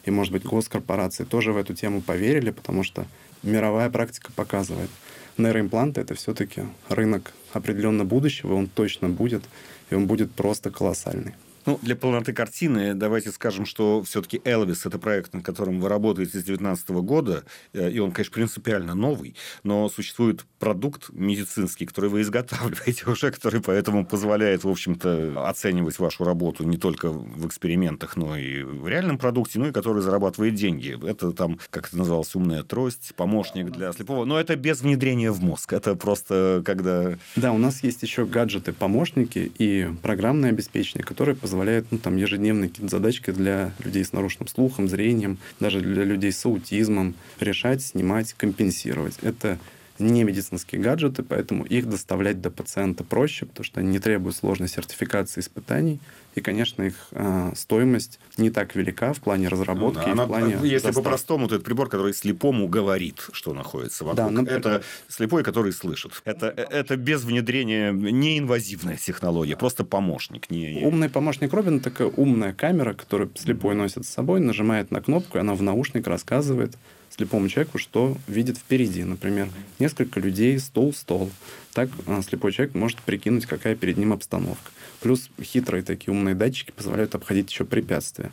и, 0.06 0.12
может 0.12 0.34
быть, 0.34 0.44
госкорпорации 0.44 1.24
тоже 1.24 1.52
в 1.52 1.58
эту 1.58 1.74
тему 1.74 2.02
поверили, 2.02 2.52
потому 2.52 2.84
что 2.84 3.06
мировая 3.44 3.90
практика 3.90 4.32
показывает, 4.36 4.90
нейроимпланты— 5.38 6.02
это 6.02 6.14
все-таки 6.16 6.64
рынок 6.90 7.34
определенно 7.54 8.06
будущего, 8.06 8.54
он 8.54 8.68
точно 8.68 9.10
будет, 9.10 9.44
и 9.90 9.96
он 9.96 10.08
будет 10.08 10.32
просто 10.32 10.70
колоссальный. 10.72 11.34
Ну, 11.66 11.80
для 11.82 11.96
полноты 11.96 12.34
картины 12.34 12.94
давайте 12.96 13.32
скажем, 13.32 13.66
что 13.66 14.02
все-таки 14.04 14.42
«Элвис»— 14.46 14.86
это 14.86 14.98
проект, 14.98 15.34
над 15.34 15.46
которым 15.46 15.80
вы 15.80 15.90
работаете 15.90 16.40
с 16.40 16.44
2019 16.44 16.90
года, 17.02 17.44
э, 17.74 17.92
и 17.92 18.00
он, 18.00 18.12
конечно, 18.12 18.34
принципиально 18.34 18.96
новый, 18.96 19.36
но 19.64 19.88
существует 19.90 20.46
продукт 20.60 21.10
медицинский, 21.14 21.86
который 21.86 22.10
вы 22.10 22.22
изготавливаете 22.22 23.10
уже, 23.10 23.32
который 23.32 23.62
поэтому 23.62 24.06
позволяет, 24.06 24.64
в 24.64 24.70
общем-то, 24.70 25.48
оценивать 25.48 26.00
вашу 26.00 26.24
работу 26.24 26.64
не 26.64 26.78
только 26.78 27.10
в 27.10 27.46
экспериментах, 27.46 28.16
но 28.16 28.38
и 28.38 28.64
в 28.64 28.88
реальном 28.88 29.18
продукте, 29.18 29.60
ну 29.60 29.68
и 29.68 29.72
который 29.72 30.02
зарабатывает 30.02 30.56
деньги. 30.56 30.98
Это 31.08 31.32
там, 31.32 31.60
как 31.70 31.88
это 31.88 31.98
называлось, 31.98 32.34
умная 32.36 32.64
трость, 32.64 33.14
помощник 33.16 33.72
для 33.72 33.92
слепого, 33.94 34.26
но 34.26 34.40
это 34.40 34.56
без 34.56 34.82
внедрения 34.82 35.32
в 35.32 35.42
мозг, 35.42 35.74
это 35.74 35.96
просто 35.96 36.64
когда... 36.66 37.18
Да, 37.36 37.52
у 37.52 37.58
нас 37.58 37.84
есть 37.84 38.02
еще 38.02 38.26
гаджеты-помощники 38.26 39.52
и 39.58 39.90
программное 40.02 40.50
обеспечение, 40.50 41.06
которые 41.06 41.36
позволяют 41.36 41.51
позволяет 41.52 41.88
ну, 41.92 41.98
там, 41.98 42.16
ежедневные 42.16 42.70
какие-то 42.70 42.90
задачки 42.90 43.32
для 43.32 43.74
людей 43.84 44.06
с 44.06 44.14
нарушенным 44.14 44.48
слухом, 44.48 44.88
зрением, 44.88 45.38
даже 45.60 45.82
для 45.82 46.06
людей 46.06 46.32
с 46.32 46.46
аутизмом 46.46 47.14
решать, 47.42 47.82
снимать, 47.82 48.32
компенсировать. 48.32 49.18
Это 49.22 49.60
не 50.02 50.24
медицинские 50.24 50.82
гаджеты, 50.82 51.24
поэтому 51.24 51.64
их 51.64 51.88
доставлять 51.90 52.42
до 52.42 52.52
пациента 52.52 53.04
проще, 53.04 53.46
потому 53.46 53.64
что 53.64 53.80
они 53.80 53.90
не 53.90 54.00
требуют 54.00 54.36
сложной 54.36 54.68
сертификации 54.68 55.42
испытаний. 55.42 56.00
И, 56.34 56.40
конечно, 56.40 56.84
их 56.84 57.10
э, 57.12 57.52
стоимость 57.56 58.20
не 58.38 58.50
так 58.50 58.76
велика 58.76 59.12
в 59.12 59.20
плане 59.20 59.50
разработки 59.50 60.00
ну, 60.00 60.04
да, 60.04 60.10
и 60.10 60.12
она, 60.14 60.26
в 60.26 60.28
плане 60.28 60.58
Если 60.64 60.92
по-простому, 60.92 61.50
то 61.50 61.56
это 61.56 61.64
прибор, 61.66 61.90
который 61.90 62.14
слепому 62.14 62.70
говорит, 62.70 63.28
что 63.34 63.54
находится 63.54 64.06
вокруг. 64.06 64.18
Да, 64.18 64.30
ну, 64.30 64.46
это 64.46 64.82
слепой, 65.10 65.44
который 65.44 65.74
слышит. 65.74 66.22
Это, 66.24 66.48
это 66.48 66.96
без 66.96 67.24
внедрения 67.24 67.92
неинвазивная 67.92 68.96
технология, 68.96 69.58
просто 69.58 69.84
помощник. 69.84 70.50
Не... 70.50 70.82
Умный 70.86 71.10
помощник 71.10 71.52
Робин– 71.52 71.80
такая 71.82 72.08
умная 72.08 72.54
камера, 72.54 72.94
которую 72.94 73.32
слепой 73.36 73.76
носит 73.76 74.06
с 74.06 74.10
собой, 74.10 74.40
нажимает 74.40 74.90
на 74.92 75.02
кнопку, 75.02 75.38
и 75.38 75.42
она 75.42 75.54
в 75.54 75.62
наушник 75.62 76.08
рассказывает, 76.08 76.78
слепому 77.16 77.48
человеку, 77.50 77.78
что 77.78 78.18
видит 78.28 78.58
впереди. 78.58 79.04
Например, 79.04 79.50
несколько 79.80 80.20
людей, 80.20 80.58
стол, 80.60 80.94
стол. 80.94 81.32
Так 81.74 81.90
а, 82.08 82.22
слепой 82.22 82.52
человек 82.52 82.76
может 82.76 83.00
прикинуть, 83.00 83.46
какая 83.46 83.76
перед 83.76 83.98
ним 83.98 84.14
обстановка. 84.14 84.72
Плюс 85.02 85.30
хитрые 85.42 85.84
такие 85.84 86.14
умные 86.14 86.36
датчики 86.36 86.72
позволяют 86.72 87.16
обходить 87.16 87.52
еще 87.52 87.66
препятствия. 87.66 88.32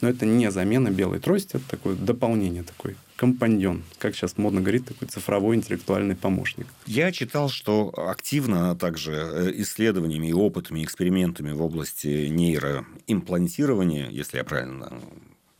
Но 0.00 0.08
это 0.08 0.26
не 0.26 0.50
замена 0.50 0.90
белой 0.90 1.18
трости, 1.18 1.56
это 1.56 1.68
такое 1.68 1.96
дополнение, 1.96 2.62
такой 2.62 2.96
компаньон, 3.16 3.82
как 3.98 4.14
сейчас 4.14 4.38
модно 4.38 4.60
говорить, 4.60 4.86
такой 4.86 5.08
цифровой 5.08 5.56
интеллектуальный 5.56 6.14
помощник. 6.14 6.68
Я 6.86 7.10
читал, 7.10 7.48
что 7.48 7.92
активно 7.96 8.76
также 8.76 9.12
э, 9.12 9.52
исследованиями 9.56 10.28
и 10.28 10.32
опытами, 10.32 10.84
экспериментами 10.84 11.50
в 11.50 11.60
области 11.60 12.28
нейроимплантирования, 12.28 14.08
если 14.08 14.36
я 14.36 14.44
правильно 14.44 14.92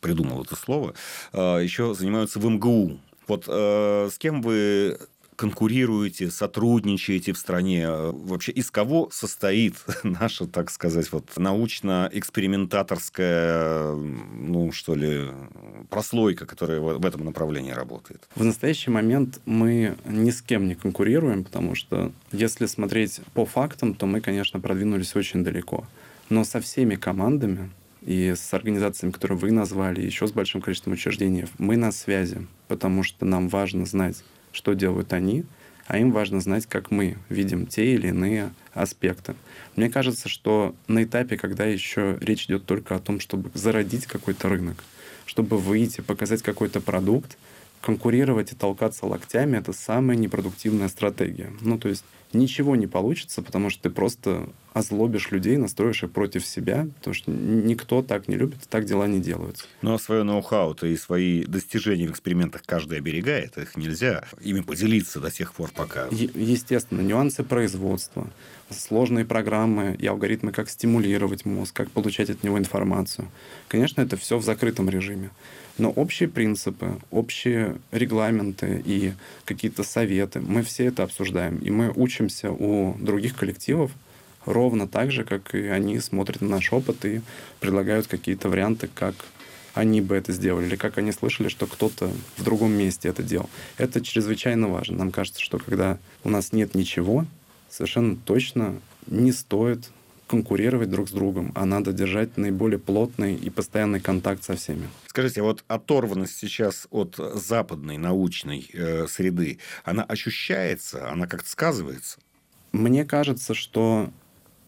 придумал 0.00 0.42
это 0.42 0.56
слово, 0.56 0.94
а, 1.32 1.58
еще 1.58 1.94
занимаются 1.94 2.38
в 2.38 2.46
МГУ. 2.46 2.98
Вот 3.26 3.44
э, 3.46 4.08
с 4.10 4.18
кем 4.18 4.40
вы 4.40 4.98
конкурируете, 5.38 6.30
сотрудничаете 6.30 7.32
в 7.32 7.38
стране? 7.38 7.88
Вообще, 7.88 8.52
из 8.52 8.70
кого 8.72 9.08
состоит 9.12 9.76
наша, 10.02 10.48
так 10.48 10.70
сказать, 10.70 11.12
вот 11.12 11.30
научно-экспериментаторская, 11.36 13.94
ну, 13.94 14.72
что 14.72 14.96
ли, 14.96 15.28
прослойка, 15.90 16.44
которая 16.44 16.80
в 16.80 17.06
этом 17.06 17.24
направлении 17.24 17.70
работает? 17.70 18.28
В 18.34 18.42
настоящий 18.42 18.90
момент 18.90 19.40
мы 19.46 19.96
ни 20.04 20.30
с 20.30 20.42
кем 20.42 20.66
не 20.66 20.74
конкурируем, 20.74 21.44
потому 21.44 21.76
что 21.76 22.10
если 22.32 22.66
смотреть 22.66 23.20
по 23.32 23.46
фактам, 23.46 23.94
то 23.94 24.06
мы, 24.06 24.20
конечно, 24.20 24.58
продвинулись 24.58 25.14
очень 25.14 25.44
далеко. 25.44 25.86
Но 26.30 26.42
со 26.42 26.60
всеми 26.60 26.96
командами 26.96 27.70
и 28.08 28.34
с 28.34 28.54
организациями, 28.54 29.12
которые 29.12 29.36
вы 29.36 29.52
назвали, 29.52 30.00
еще 30.00 30.26
с 30.26 30.32
большим 30.32 30.62
количеством 30.62 30.94
учреждений, 30.94 31.44
мы 31.58 31.76
на 31.76 31.92
связи, 31.92 32.46
потому 32.66 33.02
что 33.02 33.26
нам 33.26 33.50
важно 33.50 33.84
знать, 33.84 34.24
что 34.50 34.72
делают 34.72 35.12
они, 35.12 35.44
а 35.86 35.98
им 35.98 36.10
важно 36.10 36.40
знать, 36.40 36.64
как 36.64 36.90
мы 36.90 37.18
видим 37.28 37.66
те 37.66 37.92
или 37.92 38.08
иные 38.08 38.50
аспекты. 38.72 39.34
Мне 39.76 39.90
кажется, 39.90 40.30
что 40.30 40.74
на 40.86 41.04
этапе, 41.04 41.36
когда 41.36 41.66
еще 41.66 42.16
речь 42.22 42.46
идет 42.46 42.64
только 42.64 42.94
о 42.94 42.98
том, 42.98 43.20
чтобы 43.20 43.50
зародить 43.52 44.06
какой-то 44.06 44.48
рынок, 44.48 44.82
чтобы 45.26 45.58
выйти, 45.58 46.00
показать 46.00 46.40
какой-то 46.40 46.80
продукт, 46.80 47.36
конкурировать 47.80 48.52
и 48.52 48.56
толкаться 48.56 49.06
локтями— 49.06 49.56
это 49.58 49.72
самая 49.72 50.16
непродуктивная 50.16 50.88
стратегия. 50.88 51.52
Ну, 51.60 51.78
то 51.78 51.88
есть 51.88 52.04
ничего 52.32 52.76
не 52.76 52.86
получится, 52.86 53.42
потому 53.42 53.70
что 53.70 53.84
ты 53.84 53.90
просто 53.90 54.48
озлобишь 54.72 55.30
людей, 55.30 55.56
настроишь 55.56 56.04
их 56.04 56.12
против 56.12 56.46
себя, 56.46 56.86
потому 56.98 57.14
что 57.14 57.30
никто 57.30 58.02
так 58.02 58.28
не 58.28 58.36
любит, 58.36 58.60
так 58.68 58.84
дела 58.84 59.06
не 59.06 59.20
делаются. 59.20 59.64
Ну, 59.82 59.94
а 59.94 59.98
свое 59.98 60.22
ноу-хау-то 60.22 60.86
и 60.86 60.96
свои 60.96 61.44
достижения 61.44 62.06
в 62.06 62.12
экспериментах 62.12 62.62
каждый 62.64 62.98
оберегает, 62.98 63.56
их 63.58 63.76
нельзя 63.76 64.24
ими 64.40 64.60
поделиться 64.60 65.20
до 65.20 65.30
тех 65.30 65.52
пор, 65.54 65.70
пока... 65.74 66.06
Е- 66.10 66.30
естественно, 66.34 67.00
нюансы 67.00 67.42
производства, 67.42 68.28
сложные 68.70 69.24
программы 69.24 69.96
и 69.98 70.06
алгоритмы, 70.06 70.52
как 70.52 70.70
стимулировать 70.70 71.44
мозг, 71.44 71.74
как 71.74 71.90
получать 71.90 72.30
от 72.30 72.44
него 72.44 72.58
информацию. 72.58 73.28
Конечно, 73.66 74.02
это 74.02 74.16
все 74.16 74.38
в 74.38 74.44
закрытом 74.44 74.88
режиме. 74.88 75.30
Но 75.78 75.90
общие 75.90 76.28
принципы, 76.28 76.98
общие 77.10 77.76
регламенты 77.92 78.82
и 78.84 79.12
какие-то 79.44 79.84
советы, 79.84 80.40
мы 80.40 80.62
все 80.62 80.86
это 80.86 81.04
обсуждаем. 81.04 81.58
И 81.58 81.70
мы 81.70 81.92
учимся 81.94 82.50
у 82.50 82.96
других 82.98 83.36
коллективов 83.36 83.92
ровно 84.44 84.88
так 84.88 85.12
же, 85.12 85.24
как 85.24 85.54
и 85.54 85.66
они 85.66 86.00
смотрят 86.00 86.40
на 86.40 86.48
наш 86.48 86.72
опыт 86.72 87.04
и 87.04 87.20
предлагают 87.60 88.08
какие-то 88.08 88.48
варианты, 88.48 88.88
как 88.92 89.14
они 89.74 90.00
бы 90.00 90.16
это 90.16 90.32
сделали, 90.32 90.66
или 90.66 90.76
как 90.76 90.98
они 90.98 91.12
слышали, 91.12 91.48
что 91.48 91.66
кто-то 91.66 92.10
в 92.36 92.42
другом 92.42 92.72
месте 92.72 93.08
это 93.08 93.22
делал. 93.22 93.48
Это 93.76 94.00
чрезвычайно 94.00 94.68
важно. 94.68 94.98
Нам 94.98 95.12
кажется, 95.12 95.40
что 95.40 95.58
когда 95.58 95.98
у 96.24 96.30
нас 96.30 96.52
нет 96.52 96.74
ничего, 96.74 97.26
совершенно 97.70 98.16
точно 98.16 98.74
не 99.06 99.30
стоит 99.30 99.90
конкурировать 100.28 100.90
друг 100.90 101.08
с 101.08 101.12
другом, 101.12 101.52
а 101.54 101.64
надо 101.64 101.92
держать 101.92 102.36
наиболее 102.36 102.78
плотный 102.78 103.34
и 103.34 103.50
постоянный 103.50 103.98
контакт 103.98 104.44
со 104.44 104.54
всеми. 104.54 104.88
Скажите, 105.06 105.40
а 105.40 105.44
вот 105.44 105.64
оторванность 105.66 106.36
сейчас 106.36 106.86
от 106.90 107.16
западной 107.16 107.96
научной 107.96 108.70
э, 108.72 109.06
среды, 109.08 109.58
она 109.84 110.04
ощущается, 110.04 111.10
она 111.10 111.26
как-то 111.26 111.48
сказывается? 111.48 112.18
Мне 112.72 113.04
кажется, 113.04 113.54
что 113.54 114.10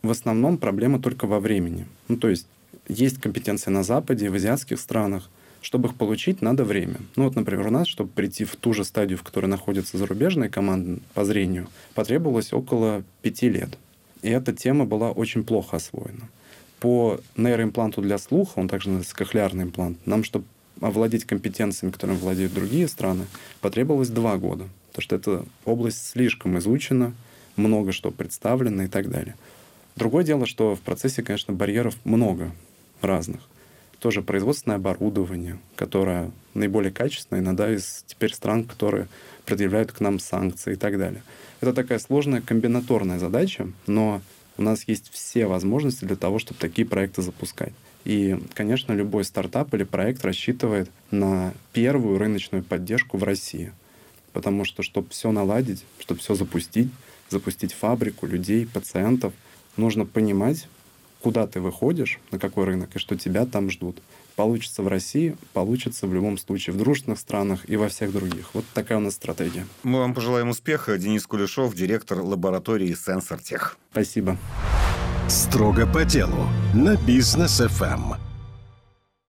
в 0.02 0.10
основном 0.10 0.58
проблема 0.58 1.00
только 1.00 1.26
во 1.26 1.38
времени. 1.38 1.86
Ну, 2.08 2.16
то 2.16 2.28
есть 2.28 2.46
есть 2.88 3.20
компетенция 3.20 3.70
на 3.70 3.82
Западе, 3.82 4.30
в 4.30 4.34
азиатских 4.34 4.80
странах. 4.80 5.30
Чтобы 5.62 5.90
их 5.90 5.94
получить, 5.94 6.40
надо 6.40 6.64
время. 6.64 6.96
Ну 7.16 7.24
вот, 7.24 7.36
например, 7.36 7.66
у 7.66 7.70
нас, 7.70 7.86
чтобы 7.86 8.08
прийти 8.08 8.46
в 8.46 8.56
ту 8.56 8.72
же 8.72 8.82
стадию, 8.82 9.18
в 9.18 9.22
которой 9.22 9.44
находятся 9.44 9.98
зарубежные 9.98 10.48
команды 10.48 11.02
по 11.12 11.22
зрению, 11.26 11.68
потребовалось 11.94 12.54
около 12.54 13.04
пяти 13.20 13.50
лет. 13.50 13.76
И 14.22 14.30
эта 14.30 14.52
тема 14.52 14.84
была 14.84 15.10
очень 15.10 15.44
плохо 15.44 15.76
освоена. 15.76 16.28
По 16.78 17.20
нейроимпланту 17.36 18.02
для 18.02 18.18
слуха, 18.18 18.58
он 18.58 18.68
также 18.68 18.88
называется 18.88 19.16
кохлеарный 19.16 19.64
имплант, 19.64 19.98
нам, 20.06 20.24
чтобы 20.24 20.46
овладеть 20.80 21.24
компетенциями, 21.24 21.92
которыми 21.92 22.16
владеют 22.16 22.54
другие 22.54 22.88
страны, 22.88 23.26
потребовалось 23.60 24.08
два 24.08 24.36
года. 24.38 24.64
Потому 24.88 25.02
что 25.02 25.16
эта 25.16 25.44
область 25.64 26.06
слишком 26.06 26.58
изучена, 26.58 27.14
много 27.56 27.92
что 27.92 28.10
представлено 28.10 28.84
и 28.84 28.88
так 28.88 29.10
далее. 29.10 29.36
Другое 29.96 30.24
дело, 30.24 30.46
что 30.46 30.74
в 30.74 30.80
процессе, 30.80 31.22
конечно, 31.22 31.52
барьеров 31.52 31.94
много 32.04 32.52
разных. 33.02 33.40
Тоже 34.00 34.22
производственное 34.22 34.76
оборудование, 34.76 35.58
которое 35.76 36.30
наиболее 36.54 36.90
качественное, 36.90 37.42
иногда 37.42 37.72
из 37.72 38.04
теперь 38.06 38.32
стран, 38.34 38.64
которые 38.64 39.08
предъявляют 39.44 39.92
к 39.92 40.00
нам 40.00 40.18
санкции 40.18 40.72
и 40.72 40.76
так 40.76 40.98
далее. 40.98 41.22
Это 41.60 41.74
такая 41.74 41.98
сложная 41.98 42.40
комбинаторная 42.40 43.18
задача, 43.18 43.68
но 43.86 44.22
у 44.56 44.62
нас 44.62 44.84
есть 44.86 45.10
все 45.12 45.46
возможности 45.46 46.04
для 46.04 46.16
того, 46.16 46.38
чтобы 46.38 46.58
такие 46.58 46.86
проекты 46.86 47.22
запускать. 47.22 47.72
И, 48.04 48.38
конечно, 48.54 48.92
любой 48.92 49.24
стартап 49.24 49.74
или 49.74 49.84
проект 49.84 50.24
рассчитывает 50.24 50.90
на 51.10 51.52
первую 51.72 52.18
рыночную 52.18 52.64
поддержку 52.64 53.18
в 53.18 53.24
России. 53.24 53.72
Потому 54.32 54.64
что, 54.64 54.82
чтобы 54.82 55.10
все 55.10 55.32
наладить, 55.32 55.84
чтобы 55.98 56.20
все 56.20 56.34
запустить, 56.34 56.88
запустить 57.28 57.74
фабрику, 57.74 58.26
людей, 58.26 58.66
пациентов, 58.66 59.34
нужно 59.76 60.06
понимать, 60.06 60.68
куда 61.22 61.46
ты 61.46 61.60
выходишь, 61.60 62.18
на 62.30 62.38
какой 62.38 62.64
рынок, 62.64 62.90
и 62.94 62.98
что 62.98 63.16
тебя 63.16 63.46
там 63.46 63.70
ждут. 63.70 64.00
Получится 64.36 64.82
в 64.82 64.88
России, 64.88 65.36
получится 65.52 66.06
в 66.06 66.14
любом 66.14 66.38
случае 66.38 66.74
в 66.74 66.78
дружественных 66.78 67.18
странах 67.18 67.68
и 67.68 67.76
во 67.76 67.88
всех 67.88 68.12
других. 68.12 68.50
Вот 68.54 68.64
такая 68.72 68.98
у 68.98 69.00
нас 69.00 69.14
стратегия. 69.14 69.66
Мы 69.82 69.98
вам 69.98 70.14
пожелаем 70.14 70.48
успеха. 70.48 70.96
Денис 70.98 71.26
Кулешов, 71.26 71.74
директор 71.74 72.20
лаборатории 72.20 72.94
«Сенсортех». 72.94 73.76
Спасибо. 73.92 74.38
Строго 75.28 75.86
по 75.86 76.04
делу 76.04 76.48
на 76.74 76.96
бизнес 76.96 77.60
ФМ. 77.60 78.29